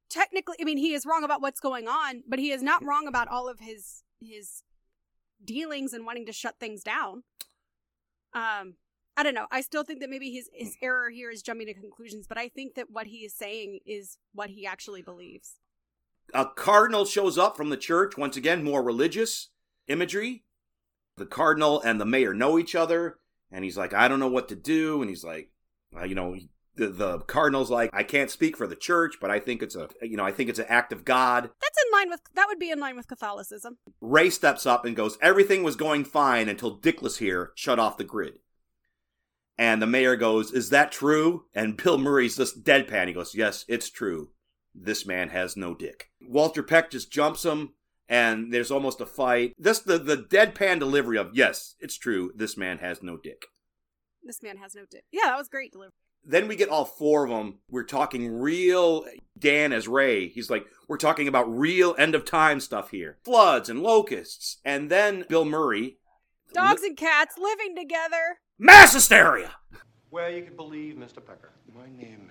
[0.09, 3.07] technically, I mean, he is wrong about what's going on, but he is not wrong
[3.07, 4.63] about all of his his
[5.45, 7.23] dealings and wanting to shut things down.
[8.33, 8.75] Um,
[9.17, 9.47] I don't know.
[9.51, 12.49] I still think that maybe his his error here is jumping to conclusions, but I
[12.49, 15.55] think that what he is saying is what he actually believes.
[16.33, 19.51] A cardinal shows up from the church once again, more religious
[19.87, 20.45] imagery.
[21.17, 23.19] The cardinal and the mayor know each other,
[23.53, 25.51] and he's like, "I don't know what to do," and he's like,
[26.05, 26.37] "You know."
[26.77, 29.89] The, the cardinal's like, I can't speak for the church, but I think it's a,
[30.03, 31.51] you know, I think it's an act of God.
[31.61, 33.79] That's in line with that would be in line with Catholicism.
[34.01, 38.05] Ray steps up and goes, Everything was going fine until Dickless here shut off the
[38.05, 38.35] grid.
[39.57, 41.45] And the mayor goes, Is that true?
[41.55, 43.09] And Bill Murray's just deadpan.
[43.09, 44.31] He goes, Yes, it's true.
[44.75, 46.11] This man has no dick.
[46.21, 47.75] Walter Peck just jumps him,
[48.09, 49.55] and there's almost a fight.
[49.57, 52.33] This the, the deadpan delivery of, Yes, it's true.
[52.35, 53.47] This man has no dick.
[54.23, 55.05] This man has no dick.
[55.13, 55.93] Yeah, that was great delivery.
[56.27, 57.59] Then we get all four of them.
[57.71, 59.05] We're talking real
[59.39, 60.29] Dan as Ray.
[60.29, 64.59] He's like, we're talking about real end of time stuff here floods and locusts.
[64.65, 65.99] And then Bill Murray.
[66.53, 68.39] Dogs and cats living together.
[68.59, 69.57] Mass hysteria!
[70.11, 71.17] Well, you can believe Mr.
[71.17, 71.51] Pecker.
[71.75, 72.31] My name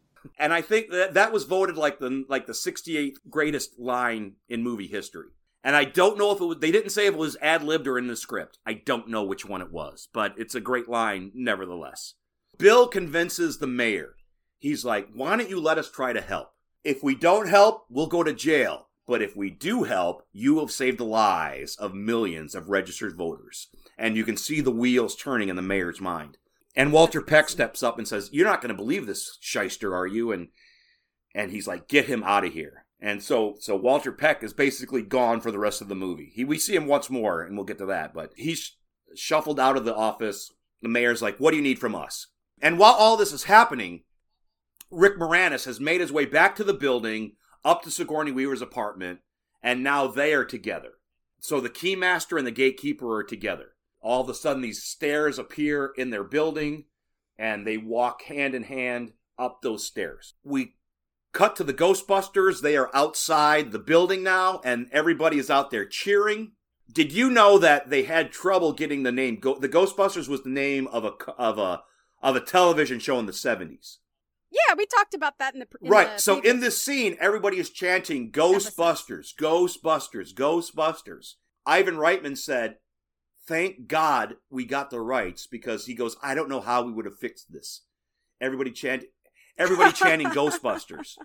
[0.37, 4.63] And I think that that was voted like the like the 68th greatest line in
[4.63, 5.29] movie history.
[5.63, 7.87] And I don't know if it was, they didn't say if it was ad libbed
[7.87, 8.57] or in the script.
[8.65, 12.15] I don't know which one it was, but it's a great line nevertheless.
[12.57, 14.15] Bill convinces the mayor.
[14.57, 16.53] He's like, why don't you let us try to help?
[16.83, 18.87] If we don't help, we'll go to jail.
[19.07, 23.67] But if we do help, you have saved the lives of millions of registered voters.
[23.97, 26.37] And you can see the wheels turning in the mayor's mind.
[26.75, 30.07] And Walter Peck steps up and says, You're not going to believe this shyster, are
[30.07, 30.31] you?
[30.31, 30.49] And
[31.33, 32.85] and he's like, Get him out of here.
[32.99, 36.31] And so so Walter Peck is basically gone for the rest of the movie.
[36.33, 38.13] He we see him once more, and we'll get to that.
[38.13, 38.77] But he's
[39.15, 40.51] shuffled out of the office.
[40.81, 42.27] The mayor's like, What do you need from us?
[42.61, 44.03] And while all this is happening,
[44.89, 47.33] Rick Moranis has made his way back to the building,
[47.65, 49.19] up to Sigourney Weaver's apartment,
[49.63, 50.93] and now they are together.
[51.39, 53.73] So the keymaster and the gatekeeper are together.
[54.01, 56.85] All of a sudden, these stairs appear in their building,
[57.37, 60.33] and they walk hand in hand up those stairs.
[60.43, 60.75] We
[61.33, 62.61] cut to the Ghostbusters.
[62.61, 66.53] They are outside the building now, and everybody is out there cheering.
[66.91, 69.39] Did you know that they had trouble getting the name?
[69.39, 71.83] Go- the Ghostbusters was the name of a of a
[72.21, 73.99] of a television show in the seventies.
[74.51, 76.17] Yeah, we talked about that in the in Right.
[76.17, 81.35] the So in this scene, everybody is chanting Ghostbusters, Ghostbusters, Ghostbusters.
[81.65, 82.75] Ivan Reitman said,
[83.47, 87.05] Thank God we got the rights because he goes, I don't know how we would
[87.05, 87.81] have fixed this.
[88.39, 89.05] Everybody chant
[89.57, 91.17] everybody chanting Ghostbusters.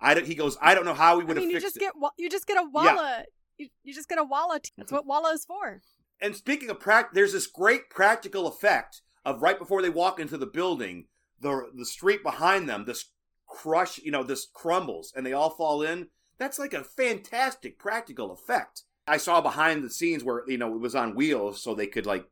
[0.00, 1.74] I don't, he goes, I don't know how we I would have mean, you fixed
[1.74, 1.80] just it.
[1.80, 3.24] get you just get a walla.
[3.58, 4.60] You, you just get a walla.
[4.76, 5.80] That's what walla is for.
[6.20, 10.36] And speaking of practice, there's this great practical effect of right before they walk into
[10.36, 11.06] the building,
[11.40, 13.10] the the street behind them, this
[13.48, 16.08] crush, you know, this crumbles and they all fall in.
[16.38, 18.82] That's like a fantastic practical effect.
[19.06, 22.06] I saw behind the scenes where you know it was on wheels, so they could
[22.06, 22.26] like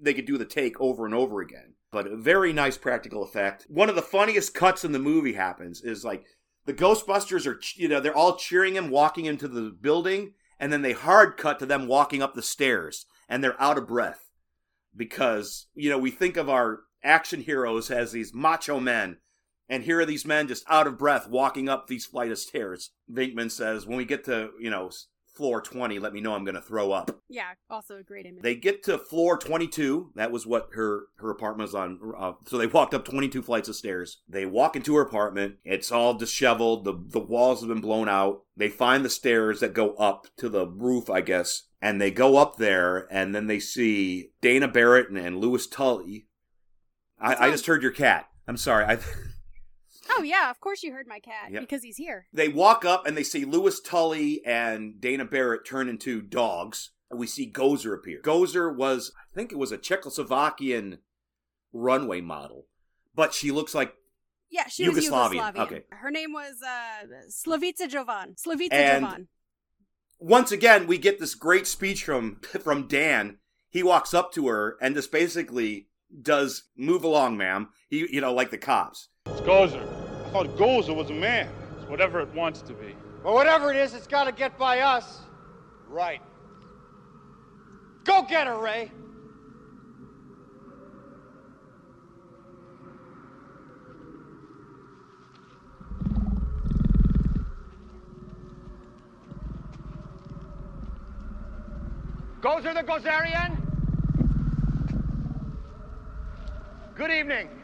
[0.00, 1.74] they could do the take over and over again.
[1.90, 3.66] But a very nice practical effect.
[3.68, 6.24] One of the funniest cuts in the movie happens is like
[6.64, 10.82] the Ghostbusters are, you know, they're all cheering him walking into the building, and then
[10.82, 14.30] they hard cut to them walking up the stairs, and they're out of breath
[14.96, 19.18] because you know we think of our action heroes as these macho men,
[19.68, 22.92] and here are these men just out of breath walking up these flight of stairs.
[23.10, 24.90] Venkman says, "When we get to you know
[25.34, 28.42] floor twenty, let me know I'm going to throw up." Yeah, also a great image.
[28.42, 30.12] They get to floor 22.
[30.16, 31.98] That was what her her apartment was on.
[32.16, 34.20] Uh, so they walked up 22 flights of stairs.
[34.28, 35.56] They walk into her apartment.
[35.64, 36.84] It's all disheveled.
[36.84, 38.42] The the walls have been blown out.
[38.56, 41.68] They find the stairs that go up to the roof, I guess.
[41.80, 46.28] And they go up there, and then they see Dana Barrett and, and Louis Tully.
[47.18, 48.28] I, I just heard your cat.
[48.46, 48.84] I'm sorry.
[48.84, 48.98] I
[50.14, 51.60] Oh yeah, of course you heard my cat Yep.
[51.62, 52.26] because he's here.
[52.32, 56.90] They walk up and they see Louis Tully and Dana Barrett turn into dogs.
[57.10, 58.20] And we see Gozer appear.
[58.22, 60.98] Gozer was, I think it was a Czechoslovakian
[61.72, 62.66] runway model,
[63.14, 63.94] but she looks like
[64.50, 65.58] Yeah, she was Yugoslavian, Yugoslavian.
[65.58, 65.82] okay.
[65.90, 68.34] Her name was uh, Slavitza Jovan.
[68.34, 69.28] Slavitza And- Jovan.
[70.18, 73.38] once again we get this great speech from from Dan.
[73.68, 75.88] He walks up to her and just basically
[76.20, 77.68] does move along, ma'am.
[77.88, 79.08] He you know like the cops.
[79.26, 79.86] It's Gozer.
[80.32, 81.46] I thought Gozer was a man.
[81.76, 82.96] It's whatever it wants to be.
[83.22, 85.20] Well, whatever it is, it's got to get by us.
[85.90, 86.22] Right.
[88.04, 88.90] Go get her, Ray.
[102.40, 103.58] Gozer the Gozerian?
[106.94, 107.61] Good evening.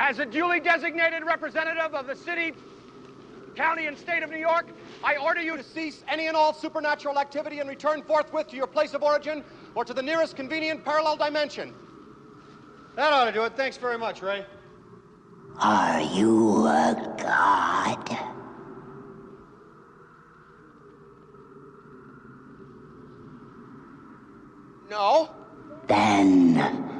[0.00, 2.52] As a duly designated representative of the city,
[3.56, 4.68] county, and state of New York,
[5.02, 8.68] I order you to cease any and all supernatural activity and return forthwith to your
[8.68, 9.42] place of origin
[9.74, 11.74] or to the nearest convenient parallel dimension.
[12.94, 13.56] That ought to do it.
[13.56, 14.46] Thanks very much, Ray.
[15.58, 18.18] Are you a god?
[24.88, 25.34] No.
[25.88, 26.97] Then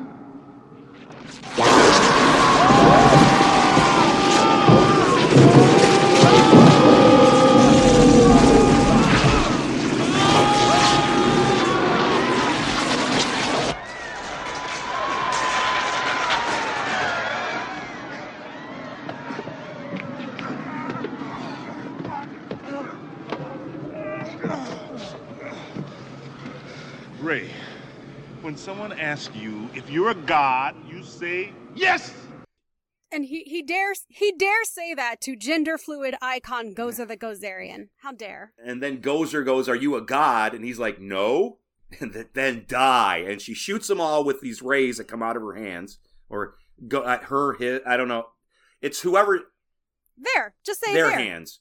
[29.75, 32.13] if you're a god, you say yes.
[33.11, 37.89] And he he dares he dares say that to gender fluid icon Gozer the Gozerian.
[38.03, 38.53] How dare?
[38.63, 41.59] And then Gozer goes, "Are you a god?" And he's like, "No."
[42.01, 43.25] And then die.
[43.27, 45.99] And she shoots them all with these rays that come out of her hands
[46.29, 46.57] or
[46.87, 47.83] go at her hit.
[47.87, 48.27] I don't know.
[48.83, 49.41] It's whoever
[50.19, 51.19] There, just say their there.
[51.19, 51.61] hands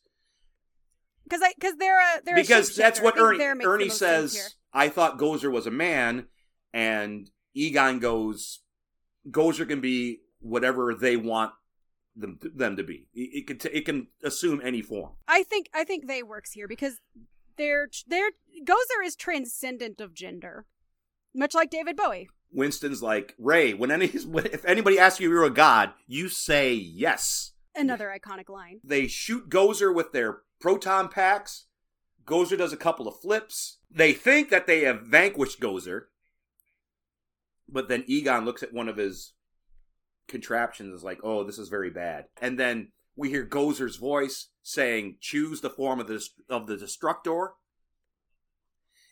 [1.24, 3.88] Because I because they're a they're a because that's what Ernie there makes the Ernie
[3.88, 4.44] most sense here.
[4.44, 4.56] says.
[4.74, 6.28] I thought Gozer was a man,
[6.74, 8.60] and Egon goes,
[9.30, 11.54] Gozer can be whatever they want
[12.16, 13.08] them them to be.
[13.14, 15.12] It, it can t- it can assume any form.
[15.28, 17.00] I think I think they works here because
[17.58, 18.32] they're they're
[18.64, 20.66] Gozer is transcendent of gender,
[21.34, 22.30] much like David Bowie.
[22.52, 23.74] Winston's like Ray.
[23.74, 27.54] When any if anybody asks you if you're a god, you say yes.
[27.76, 28.80] Another iconic line.
[28.84, 31.66] They shoot Gozer with their proton packs.
[32.26, 33.78] Gozer does a couple of flips.
[33.90, 36.06] They think that they have vanquished Gozer,
[37.70, 39.34] but then Egon looks at one of his
[40.28, 45.18] contraptions is like, "Oh, this is very bad." And then we hear Gozer's voice saying,
[45.20, 47.54] "Choose the form of the of the Destructor."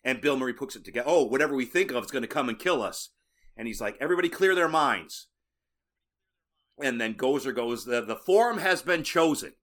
[0.04, 1.10] And Bill Murray puts it together.
[1.10, 3.10] Oh, whatever we think of is going to come and kill us.
[3.58, 5.28] And he's like, "Everybody, clear their minds."
[6.82, 9.56] And then Gozer goes, "The the form has been chosen."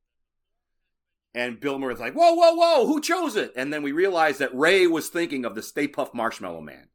[1.34, 3.53] And Bill Murray's like, whoa, whoa, whoa, who chose it?
[3.57, 6.88] And then we realize that Ray was thinking of the Stay Puft Marshmallow Man.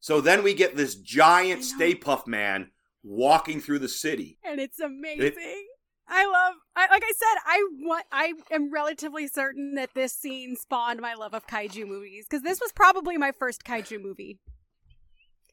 [0.00, 2.70] So then we get this giant Stay Puft Man
[3.02, 4.38] walking through the city.
[4.44, 5.66] and it's amazing.
[6.12, 6.54] I love.
[6.74, 8.04] I, like I said, I want.
[8.10, 12.60] I am relatively certain that this scene spawned my love of kaiju movies because this
[12.60, 14.40] was probably my first kaiju movie.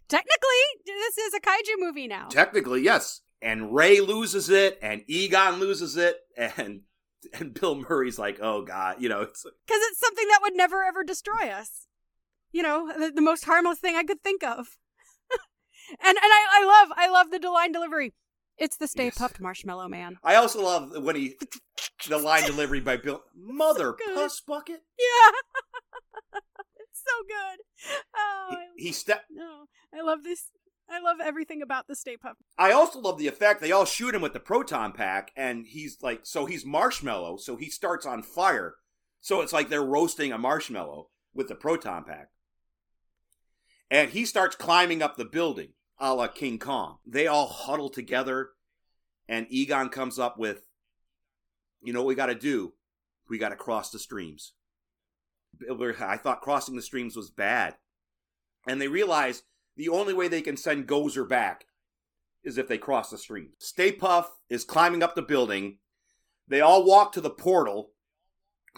[0.07, 2.27] Technically, this is a kaiju movie now.
[2.29, 3.21] Technically, yes.
[3.39, 6.81] And Ray loses it, and Egon loses it, and
[7.33, 10.83] and Bill Murray's like, oh god, you know, it's because it's something that would never
[10.83, 11.87] ever destroy us.
[12.51, 14.77] You know, the, the most harmless thing I could think of.
[15.89, 18.13] and and I, I love I love the line delivery.
[18.57, 19.17] It's the Stay Yes.
[19.19, 20.17] Puft Marshmallow Man.
[20.23, 21.35] I also love when he
[22.09, 24.15] the line delivery by Bill Mother good.
[24.15, 24.81] Puss Bucket.
[24.97, 26.39] Yeah,
[26.77, 27.99] it's so good.
[28.15, 30.45] Oh, I, He, he step no, I love this.
[30.89, 32.35] I love everything about the Stay Puft.
[32.57, 35.97] I also love the effect they all shoot him with the proton pack, and he's
[36.01, 38.75] like, so he's marshmallow, so he starts on fire.
[39.19, 42.29] So it's like they're roasting a marshmallow with the proton pack.
[43.89, 46.97] And he starts climbing up the building, a la King Kong.
[47.05, 48.49] They all huddle together,
[49.27, 50.67] and Egon comes up with,
[51.81, 52.73] you know what we got to do?
[53.29, 54.53] We got to cross the streams.
[55.99, 57.75] I thought crossing the streams was bad.
[58.67, 59.43] And they realize
[59.75, 61.65] the only way they can send Gozer back
[62.43, 63.49] is if they cross the stream.
[63.59, 65.79] Stay Puff is climbing up the building.
[66.47, 67.91] They all walk to the portal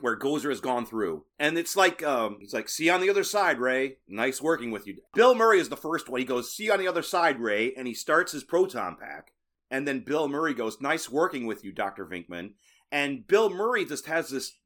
[0.02, 1.26] where Gozer has gone through.
[1.38, 3.98] And it's like, um, he's like, see you on the other side, Ray.
[4.08, 4.98] Nice working with you.
[5.14, 6.20] Bill Murray is the first one.
[6.20, 7.74] He goes, see you on the other side, Ray.
[7.76, 9.32] And he starts his proton pack.
[9.72, 12.06] And then Bill Murray goes, Nice working with you, Dr.
[12.06, 12.52] Venkman.
[12.92, 14.58] And Bill Murray just has this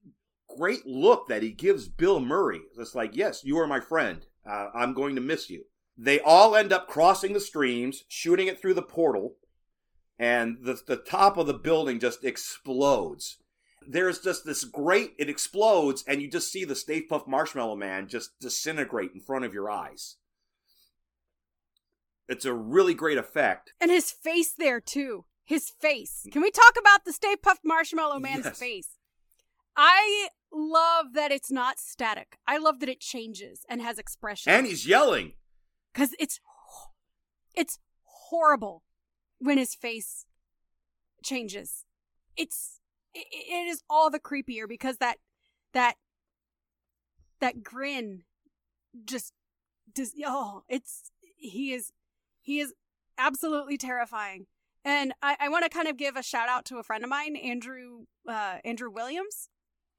[0.58, 2.62] great look that he gives Bill Murray.
[2.78, 4.26] It's like, Yes, you are my friend.
[4.50, 5.66] Uh, I'm going to miss you.
[5.98, 9.36] They all end up crossing the streams, shooting it through the portal,
[10.18, 13.38] and the, the top of the building just explodes.
[13.88, 18.08] There's just this great, it explodes, and you just see the Stay Puft Marshmallow Man
[18.08, 20.18] just disintegrate in front of your eyes.
[22.28, 23.74] It's a really great effect.
[23.82, 25.26] And his face there too.
[25.44, 26.26] His face.
[26.28, 26.32] Mm.
[26.34, 28.60] Can we talk about the Stay Puft Marshmallow Man's Yes.
[28.60, 28.98] face?
[29.76, 32.38] I love that it's not static.
[32.48, 34.52] I love that it changes and has expression.
[34.54, 35.34] And he's yelling.
[35.92, 36.40] because it's
[37.56, 38.84] it's horrible
[39.40, 40.26] when his face
[41.24, 41.86] changes.
[42.38, 42.80] It's
[43.14, 45.18] it, it is all the creepier because that
[45.74, 45.95] that
[47.39, 48.24] that grin
[49.05, 49.34] just
[49.93, 51.91] does oh it's he is
[52.41, 52.74] he is
[53.18, 54.47] absolutely terrifying.
[54.86, 57.09] And i, I want to kind of give a shout out to a friend of
[57.09, 59.49] mine andrew uh, andrew williams.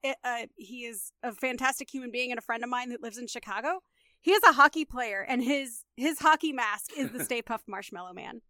[0.02, 3.16] It, uh, he is a fantastic human being and a friend of mine that lives
[3.18, 3.80] in chicago.
[4.20, 8.12] He is a hockey player and his his hockey mask is the stay puft marshmallow
[8.12, 8.42] man.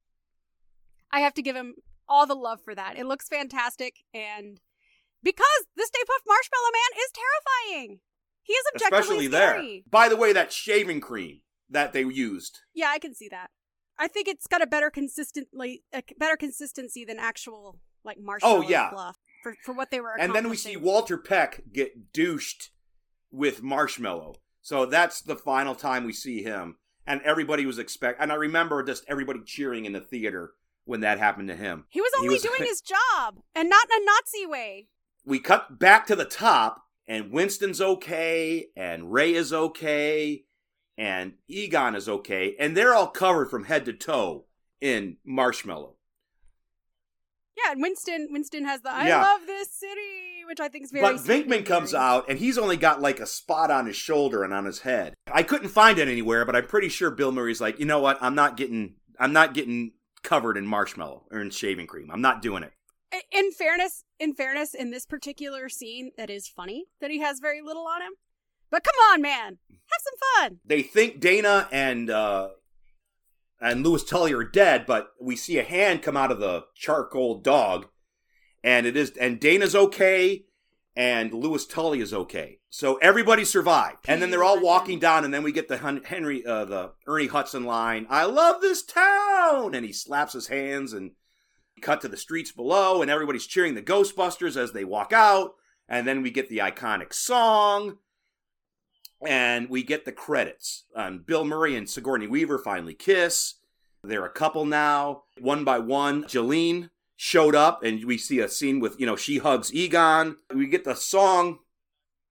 [1.12, 1.74] I have to give him
[2.08, 4.60] all the love for that it looks fantastic and
[5.22, 8.00] because the stay puft marshmallow man is terrifying
[8.44, 9.50] he is objectively Especially there.
[9.54, 9.84] scary.
[9.90, 11.40] By the way, that shaving cream
[11.70, 12.60] that they used.
[12.74, 13.48] Yeah, I can see that.
[13.98, 18.56] I think it's got a better consistently a better consistency than actual like oh, marshmallow
[18.58, 18.90] Oh, yeah.
[18.90, 20.18] fluff for for what they were.
[20.18, 20.76] And then we see.
[20.76, 22.70] Walter Peck get douched
[23.30, 24.34] with marshmallow.
[24.60, 26.76] So that's the final time we see him.
[27.06, 30.52] And everybody was expect and I remember just everybody cheering in the theater
[30.84, 31.84] when that happened to him.
[31.88, 34.88] He was He only was- doing his job and not in a Nazi way.
[35.24, 40.44] we cut back to the top, and Winston's okay, and Ray is okay,
[40.96, 44.44] and Egon is okay, and they're all covered from head to toe
[44.80, 45.96] in marshmallow.
[47.56, 49.22] Yeah, and Winston Winston has the I Yeah.
[49.22, 51.02] love this city, which I think is very.
[51.04, 54.52] But Venkman comes out, and he's only got like a spot on his shoulder and
[54.52, 55.14] on his head.
[55.32, 58.18] I couldn't find it anywhere, but I'm pretty sure Bill Murray's like, you know what?
[58.20, 59.92] I'm not getting, I'm not getting
[60.24, 62.10] covered in marshmallow or in shaving cream.
[62.10, 62.72] I'm not doing it.
[63.30, 67.62] In fairness, in fairness, in this particular scene, that is funny that he has very
[67.62, 68.14] little on him.
[68.70, 70.58] But come on, man, have some fun.
[70.64, 72.48] they think Dana and uh,
[73.60, 77.40] and Louis Tully are dead, but we see a hand come out of the charcoal
[77.40, 77.86] dog,
[78.64, 80.46] and it is and Dana's okay,
[80.96, 82.58] and Louis Tully is okay.
[82.74, 86.44] So everybody survived, and then they're all walking down, and then we get the Henry,
[86.44, 88.04] uh, the Ernie Hudson line.
[88.10, 91.12] I love this town, and he slaps his hands and
[91.82, 95.52] cut to the streets below, and everybody's cheering the Ghostbusters as they walk out,
[95.88, 97.98] and then we get the iconic song
[99.24, 100.86] and we get the credits.
[100.96, 103.54] Um, Bill Murray and Sigourney Weaver finally kiss.
[104.02, 105.22] They're a couple now.
[105.38, 109.38] One by one, Jolene showed up, and we see a scene with you know she
[109.38, 110.38] hugs Egon.
[110.52, 111.60] We get the song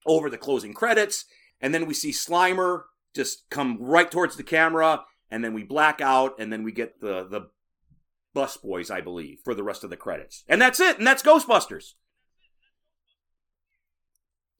[0.06, 1.24] over the closing credits,
[1.60, 2.82] and then we see Slimer
[3.14, 7.00] just come right towards the camera, and then we black out, and then we get
[7.00, 7.48] the the
[8.34, 10.98] bus boys, I believe, for the rest of the credits, and that's it.
[10.98, 11.92] And that's Ghostbusters.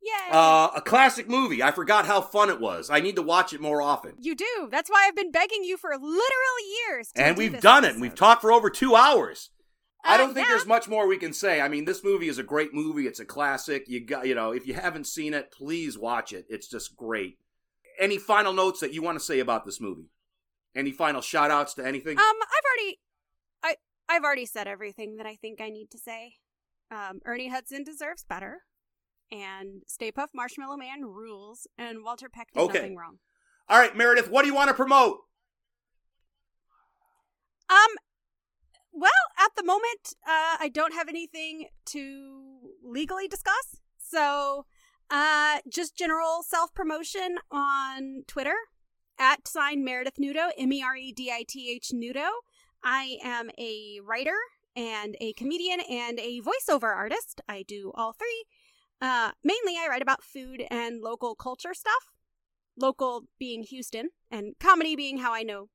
[0.03, 0.31] Yay!
[0.33, 1.63] Uh, a classic movie.
[1.63, 2.91] I forgot how fun it was.
[2.91, 4.13] I need to watch it more often.
[4.21, 4.69] you do.
[4.71, 6.21] That's why I've been begging you for literal
[6.89, 7.11] years.
[7.13, 7.93] To and do we've done it.
[7.93, 9.49] and We've talked for over two hours.
[10.07, 10.53] I Uh, don't think yeah.
[10.55, 11.61] there's much more we can say.
[11.61, 13.07] I mean, this movie is a great movie.
[13.07, 13.85] It's a classic.
[13.89, 16.45] You got, you know, if you haven't seen it, please watch it.
[16.51, 17.39] It's just great.
[17.99, 20.11] Any final notes that you want to say about this movie?
[20.75, 22.19] Any final shout outs to anything?
[22.19, 22.99] Um, I've already,
[23.63, 23.77] I
[24.09, 26.35] I've already said everything that I think I need to say.
[26.91, 28.63] Um, Ernie Hudson deserves better,
[29.31, 32.79] and Stay Puft Marshmallow Man rules, and Walter Peck did Okay.
[32.81, 33.19] nothing wrong.
[33.69, 35.21] All right, Meredith, what do you want to promote?
[37.71, 37.91] Um,
[38.95, 44.67] well, at the moment, uh, I don't have anything to legally discuss, so
[45.11, 48.55] uh, just general self promotion on Twitter
[49.19, 52.29] at sign Meredith Nudo, M E R E D I T H Nudo.
[52.83, 54.37] I am a writer
[54.77, 57.41] and a comedian and a voiceover artist.
[57.49, 58.45] I do all three.
[59.01, 62.13] Uh, mainly, I write about food and local culture stuff.
[62.77, 65.69] Local being Houston, and comedy being how I know.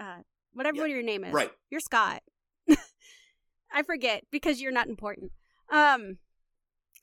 [0.00, 0.22] Uh,
[0.58, 1.32] whatever Yeah, your name is.
[1.32, 1.50] right.
[1.70, 2.22] You're Scott.
[3.72, 5.32] I forget because you're not important.
[5.72, 6.18] Um.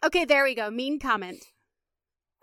[0.03, 0.70] Okay, there we go.
[0.70, 1.43] Mean comment.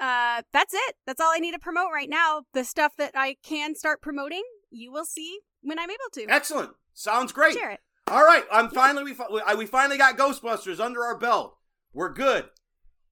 [0.01, 0.97] Uh, that's it.
[1.07, 2.43] That's all I need to promote right now.
[2.55, 6.27] The stuff that I can start promoting, you will see when I'm able to.
[6.29, 6.71] Excellent.
[6.95, 7.55] Sounds great.
[7.55, 7.81] Share it.
[8.09, 11.57] All right, I'm finally we, fi- we finally got Ghostbusters under our belt.
[11.93, 12.47] We're good.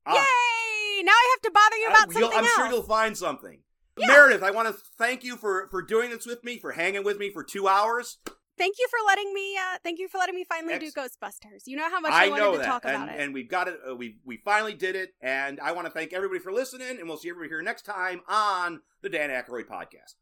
[0.05, 1.03] Uh, Yay!
[1.05, 2.55] Now I have to bother you about you'll- something I'm else.
[2.55, 3.61] sure you'll find something.
[4.07, 7.18] Meredith, I want to thank you for for doing this with me, for hanging with
[7.18, 8.18] me for two hours.
[8.59, 9.57] thank you for letting me.
[9.57, 11.62] Uh, thank you for letting me finally Ex- do Ghostbusters.
[11.66, 13.20] You know how much I, I wanted know to that, talk and, about it.
[13.20, 13.78] and we've got it.
[13.88, 17.09] Uh, we we finally did it, and I want to thank everybody for listening, and
[17.09, 20.14] we'll see everybody here next time on the Dan Aykroyd podcast.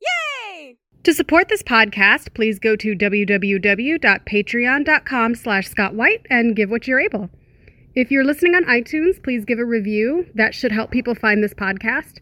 [0.00, 0.76] Yay!
[1.04, 7.00] To support this podcast, please go to www.patreon.com slash Scott White and give what you're
[7.00, 7.28] able.
[7.96, 10.26] If you're listening on iTunes, please give a review.
[10.34, 12.18] That should help people find this podcast.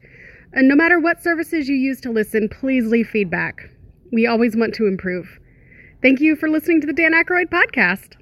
[0.53, 3.70] And no matter what services you use to listen, please leave feedback.
[4.12, 5.41] We always want to improve.
[6.03, 8.16] Thank you for listening to the Dan Aykroyd podcast.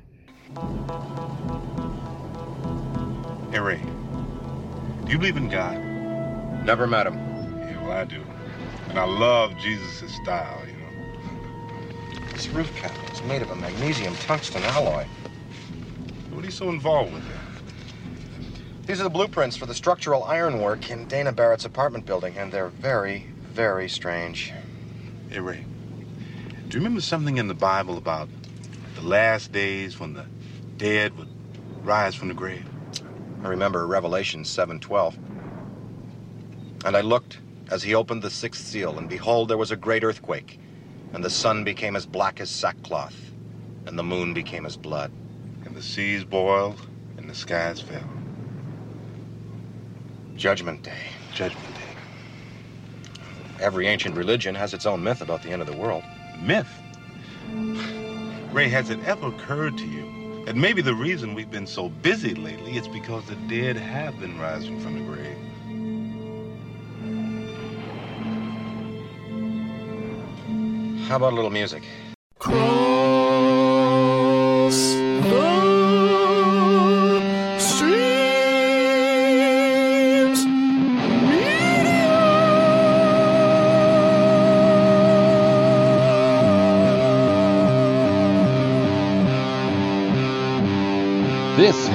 [3.51, 3.83] Hey, Ray.
[5.07, 5.77] Do you believe in God?
[6.65, 7.15] Never met him.
[7.15, 8.23] Yeah, well, I do.
[8.91, 12.31] And I love Jesus' style, you know.
[12.33, 15.05] This roof cap is made of a magnesium tungsten alloy.
[16.31, 17.40] What are you so involved with then?
[18.91, 22.71] These are the blueprints for the structural ironwork in Dana Barrett's apartment building, and they're
[22.71, 24.53] very, very strange.
[25.29, 25.65] Hey, Ray.
[26.67, 28.29] Do you remember something in the Bible about
[28.97, 30.27] the last days when the
[30.77, 31.29] dead would
[31.85, 32.69] rise from the grave?
[33.45, 35.15] I remember Revelation 7:12.
[36.85, 37.39] And I looked
[37.71, 40.59] as he opened the sixth seal, and behold, there was a great earthquake,
[41.13, 43.31] and the sun became as black as sackcloth,
[43.87, 45.13] and the moon became as blood.
[45.65, 48.20] And the seas boiled and the skies fell.
[50.41, 51.03] Judgment Day.
[51.35, 53.13] Judgment Day.
[53.61, 56.03] Every ancient religion has its own myth about the end of the world.
[56.41, 56.67] Myth.
[58.51, 62.35] Ray, has it ever occurred to you that maybe the reason we've been so busy
[62.35, 65.37] lately is because the dead have been rising from the grave?
[71.07, 71.83] How about a little music?
[72.47, 72.90] This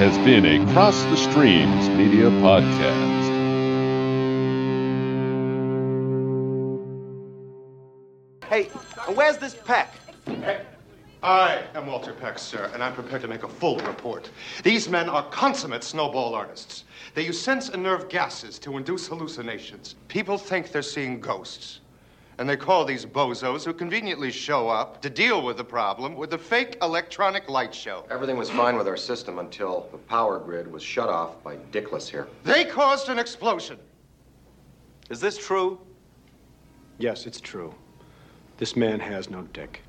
[0.08, 3.26] has been a Cross the Streams Media Podcast.
[8.48, 8.66] Hey,
[9.16, 9.92] where's this Peck?
[11.24, 14.30] I am Walter Peck, sir, and I'm prepared to make a full report.
[14.62, 16.84] These men are consummate snowball artists.
[17.14, 19.96] They use sense and nerve gases to induce hallucinations.
[20.06, 21.80] People think they're seeing ghosts.
[22.38, 26.34] And they call these bozos who conveniently show up to deal with the problem with
[26.34, 28.04] a fake electronic light show.
[28.10, 32.08] Everything was fine with our system until the power grid was shut off by Dickless
[32.08, 32.28] here.
[32.44, 33.78] They caused an explosion.
[35.08, 35.80] Is this true?
[36.98, 37.74] Yes, it's true.
[38.58, 39.82] This man has no dick.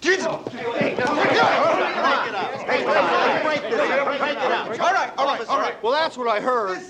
[0.00, 0.26] Jesus!
[0.26, 2.66] Hey, break it up!
[2.66, 4.66] Break it up!
[4.80, 5.82] All right, all right, all right.
[5.82, 6.80] Well, that's what I heard.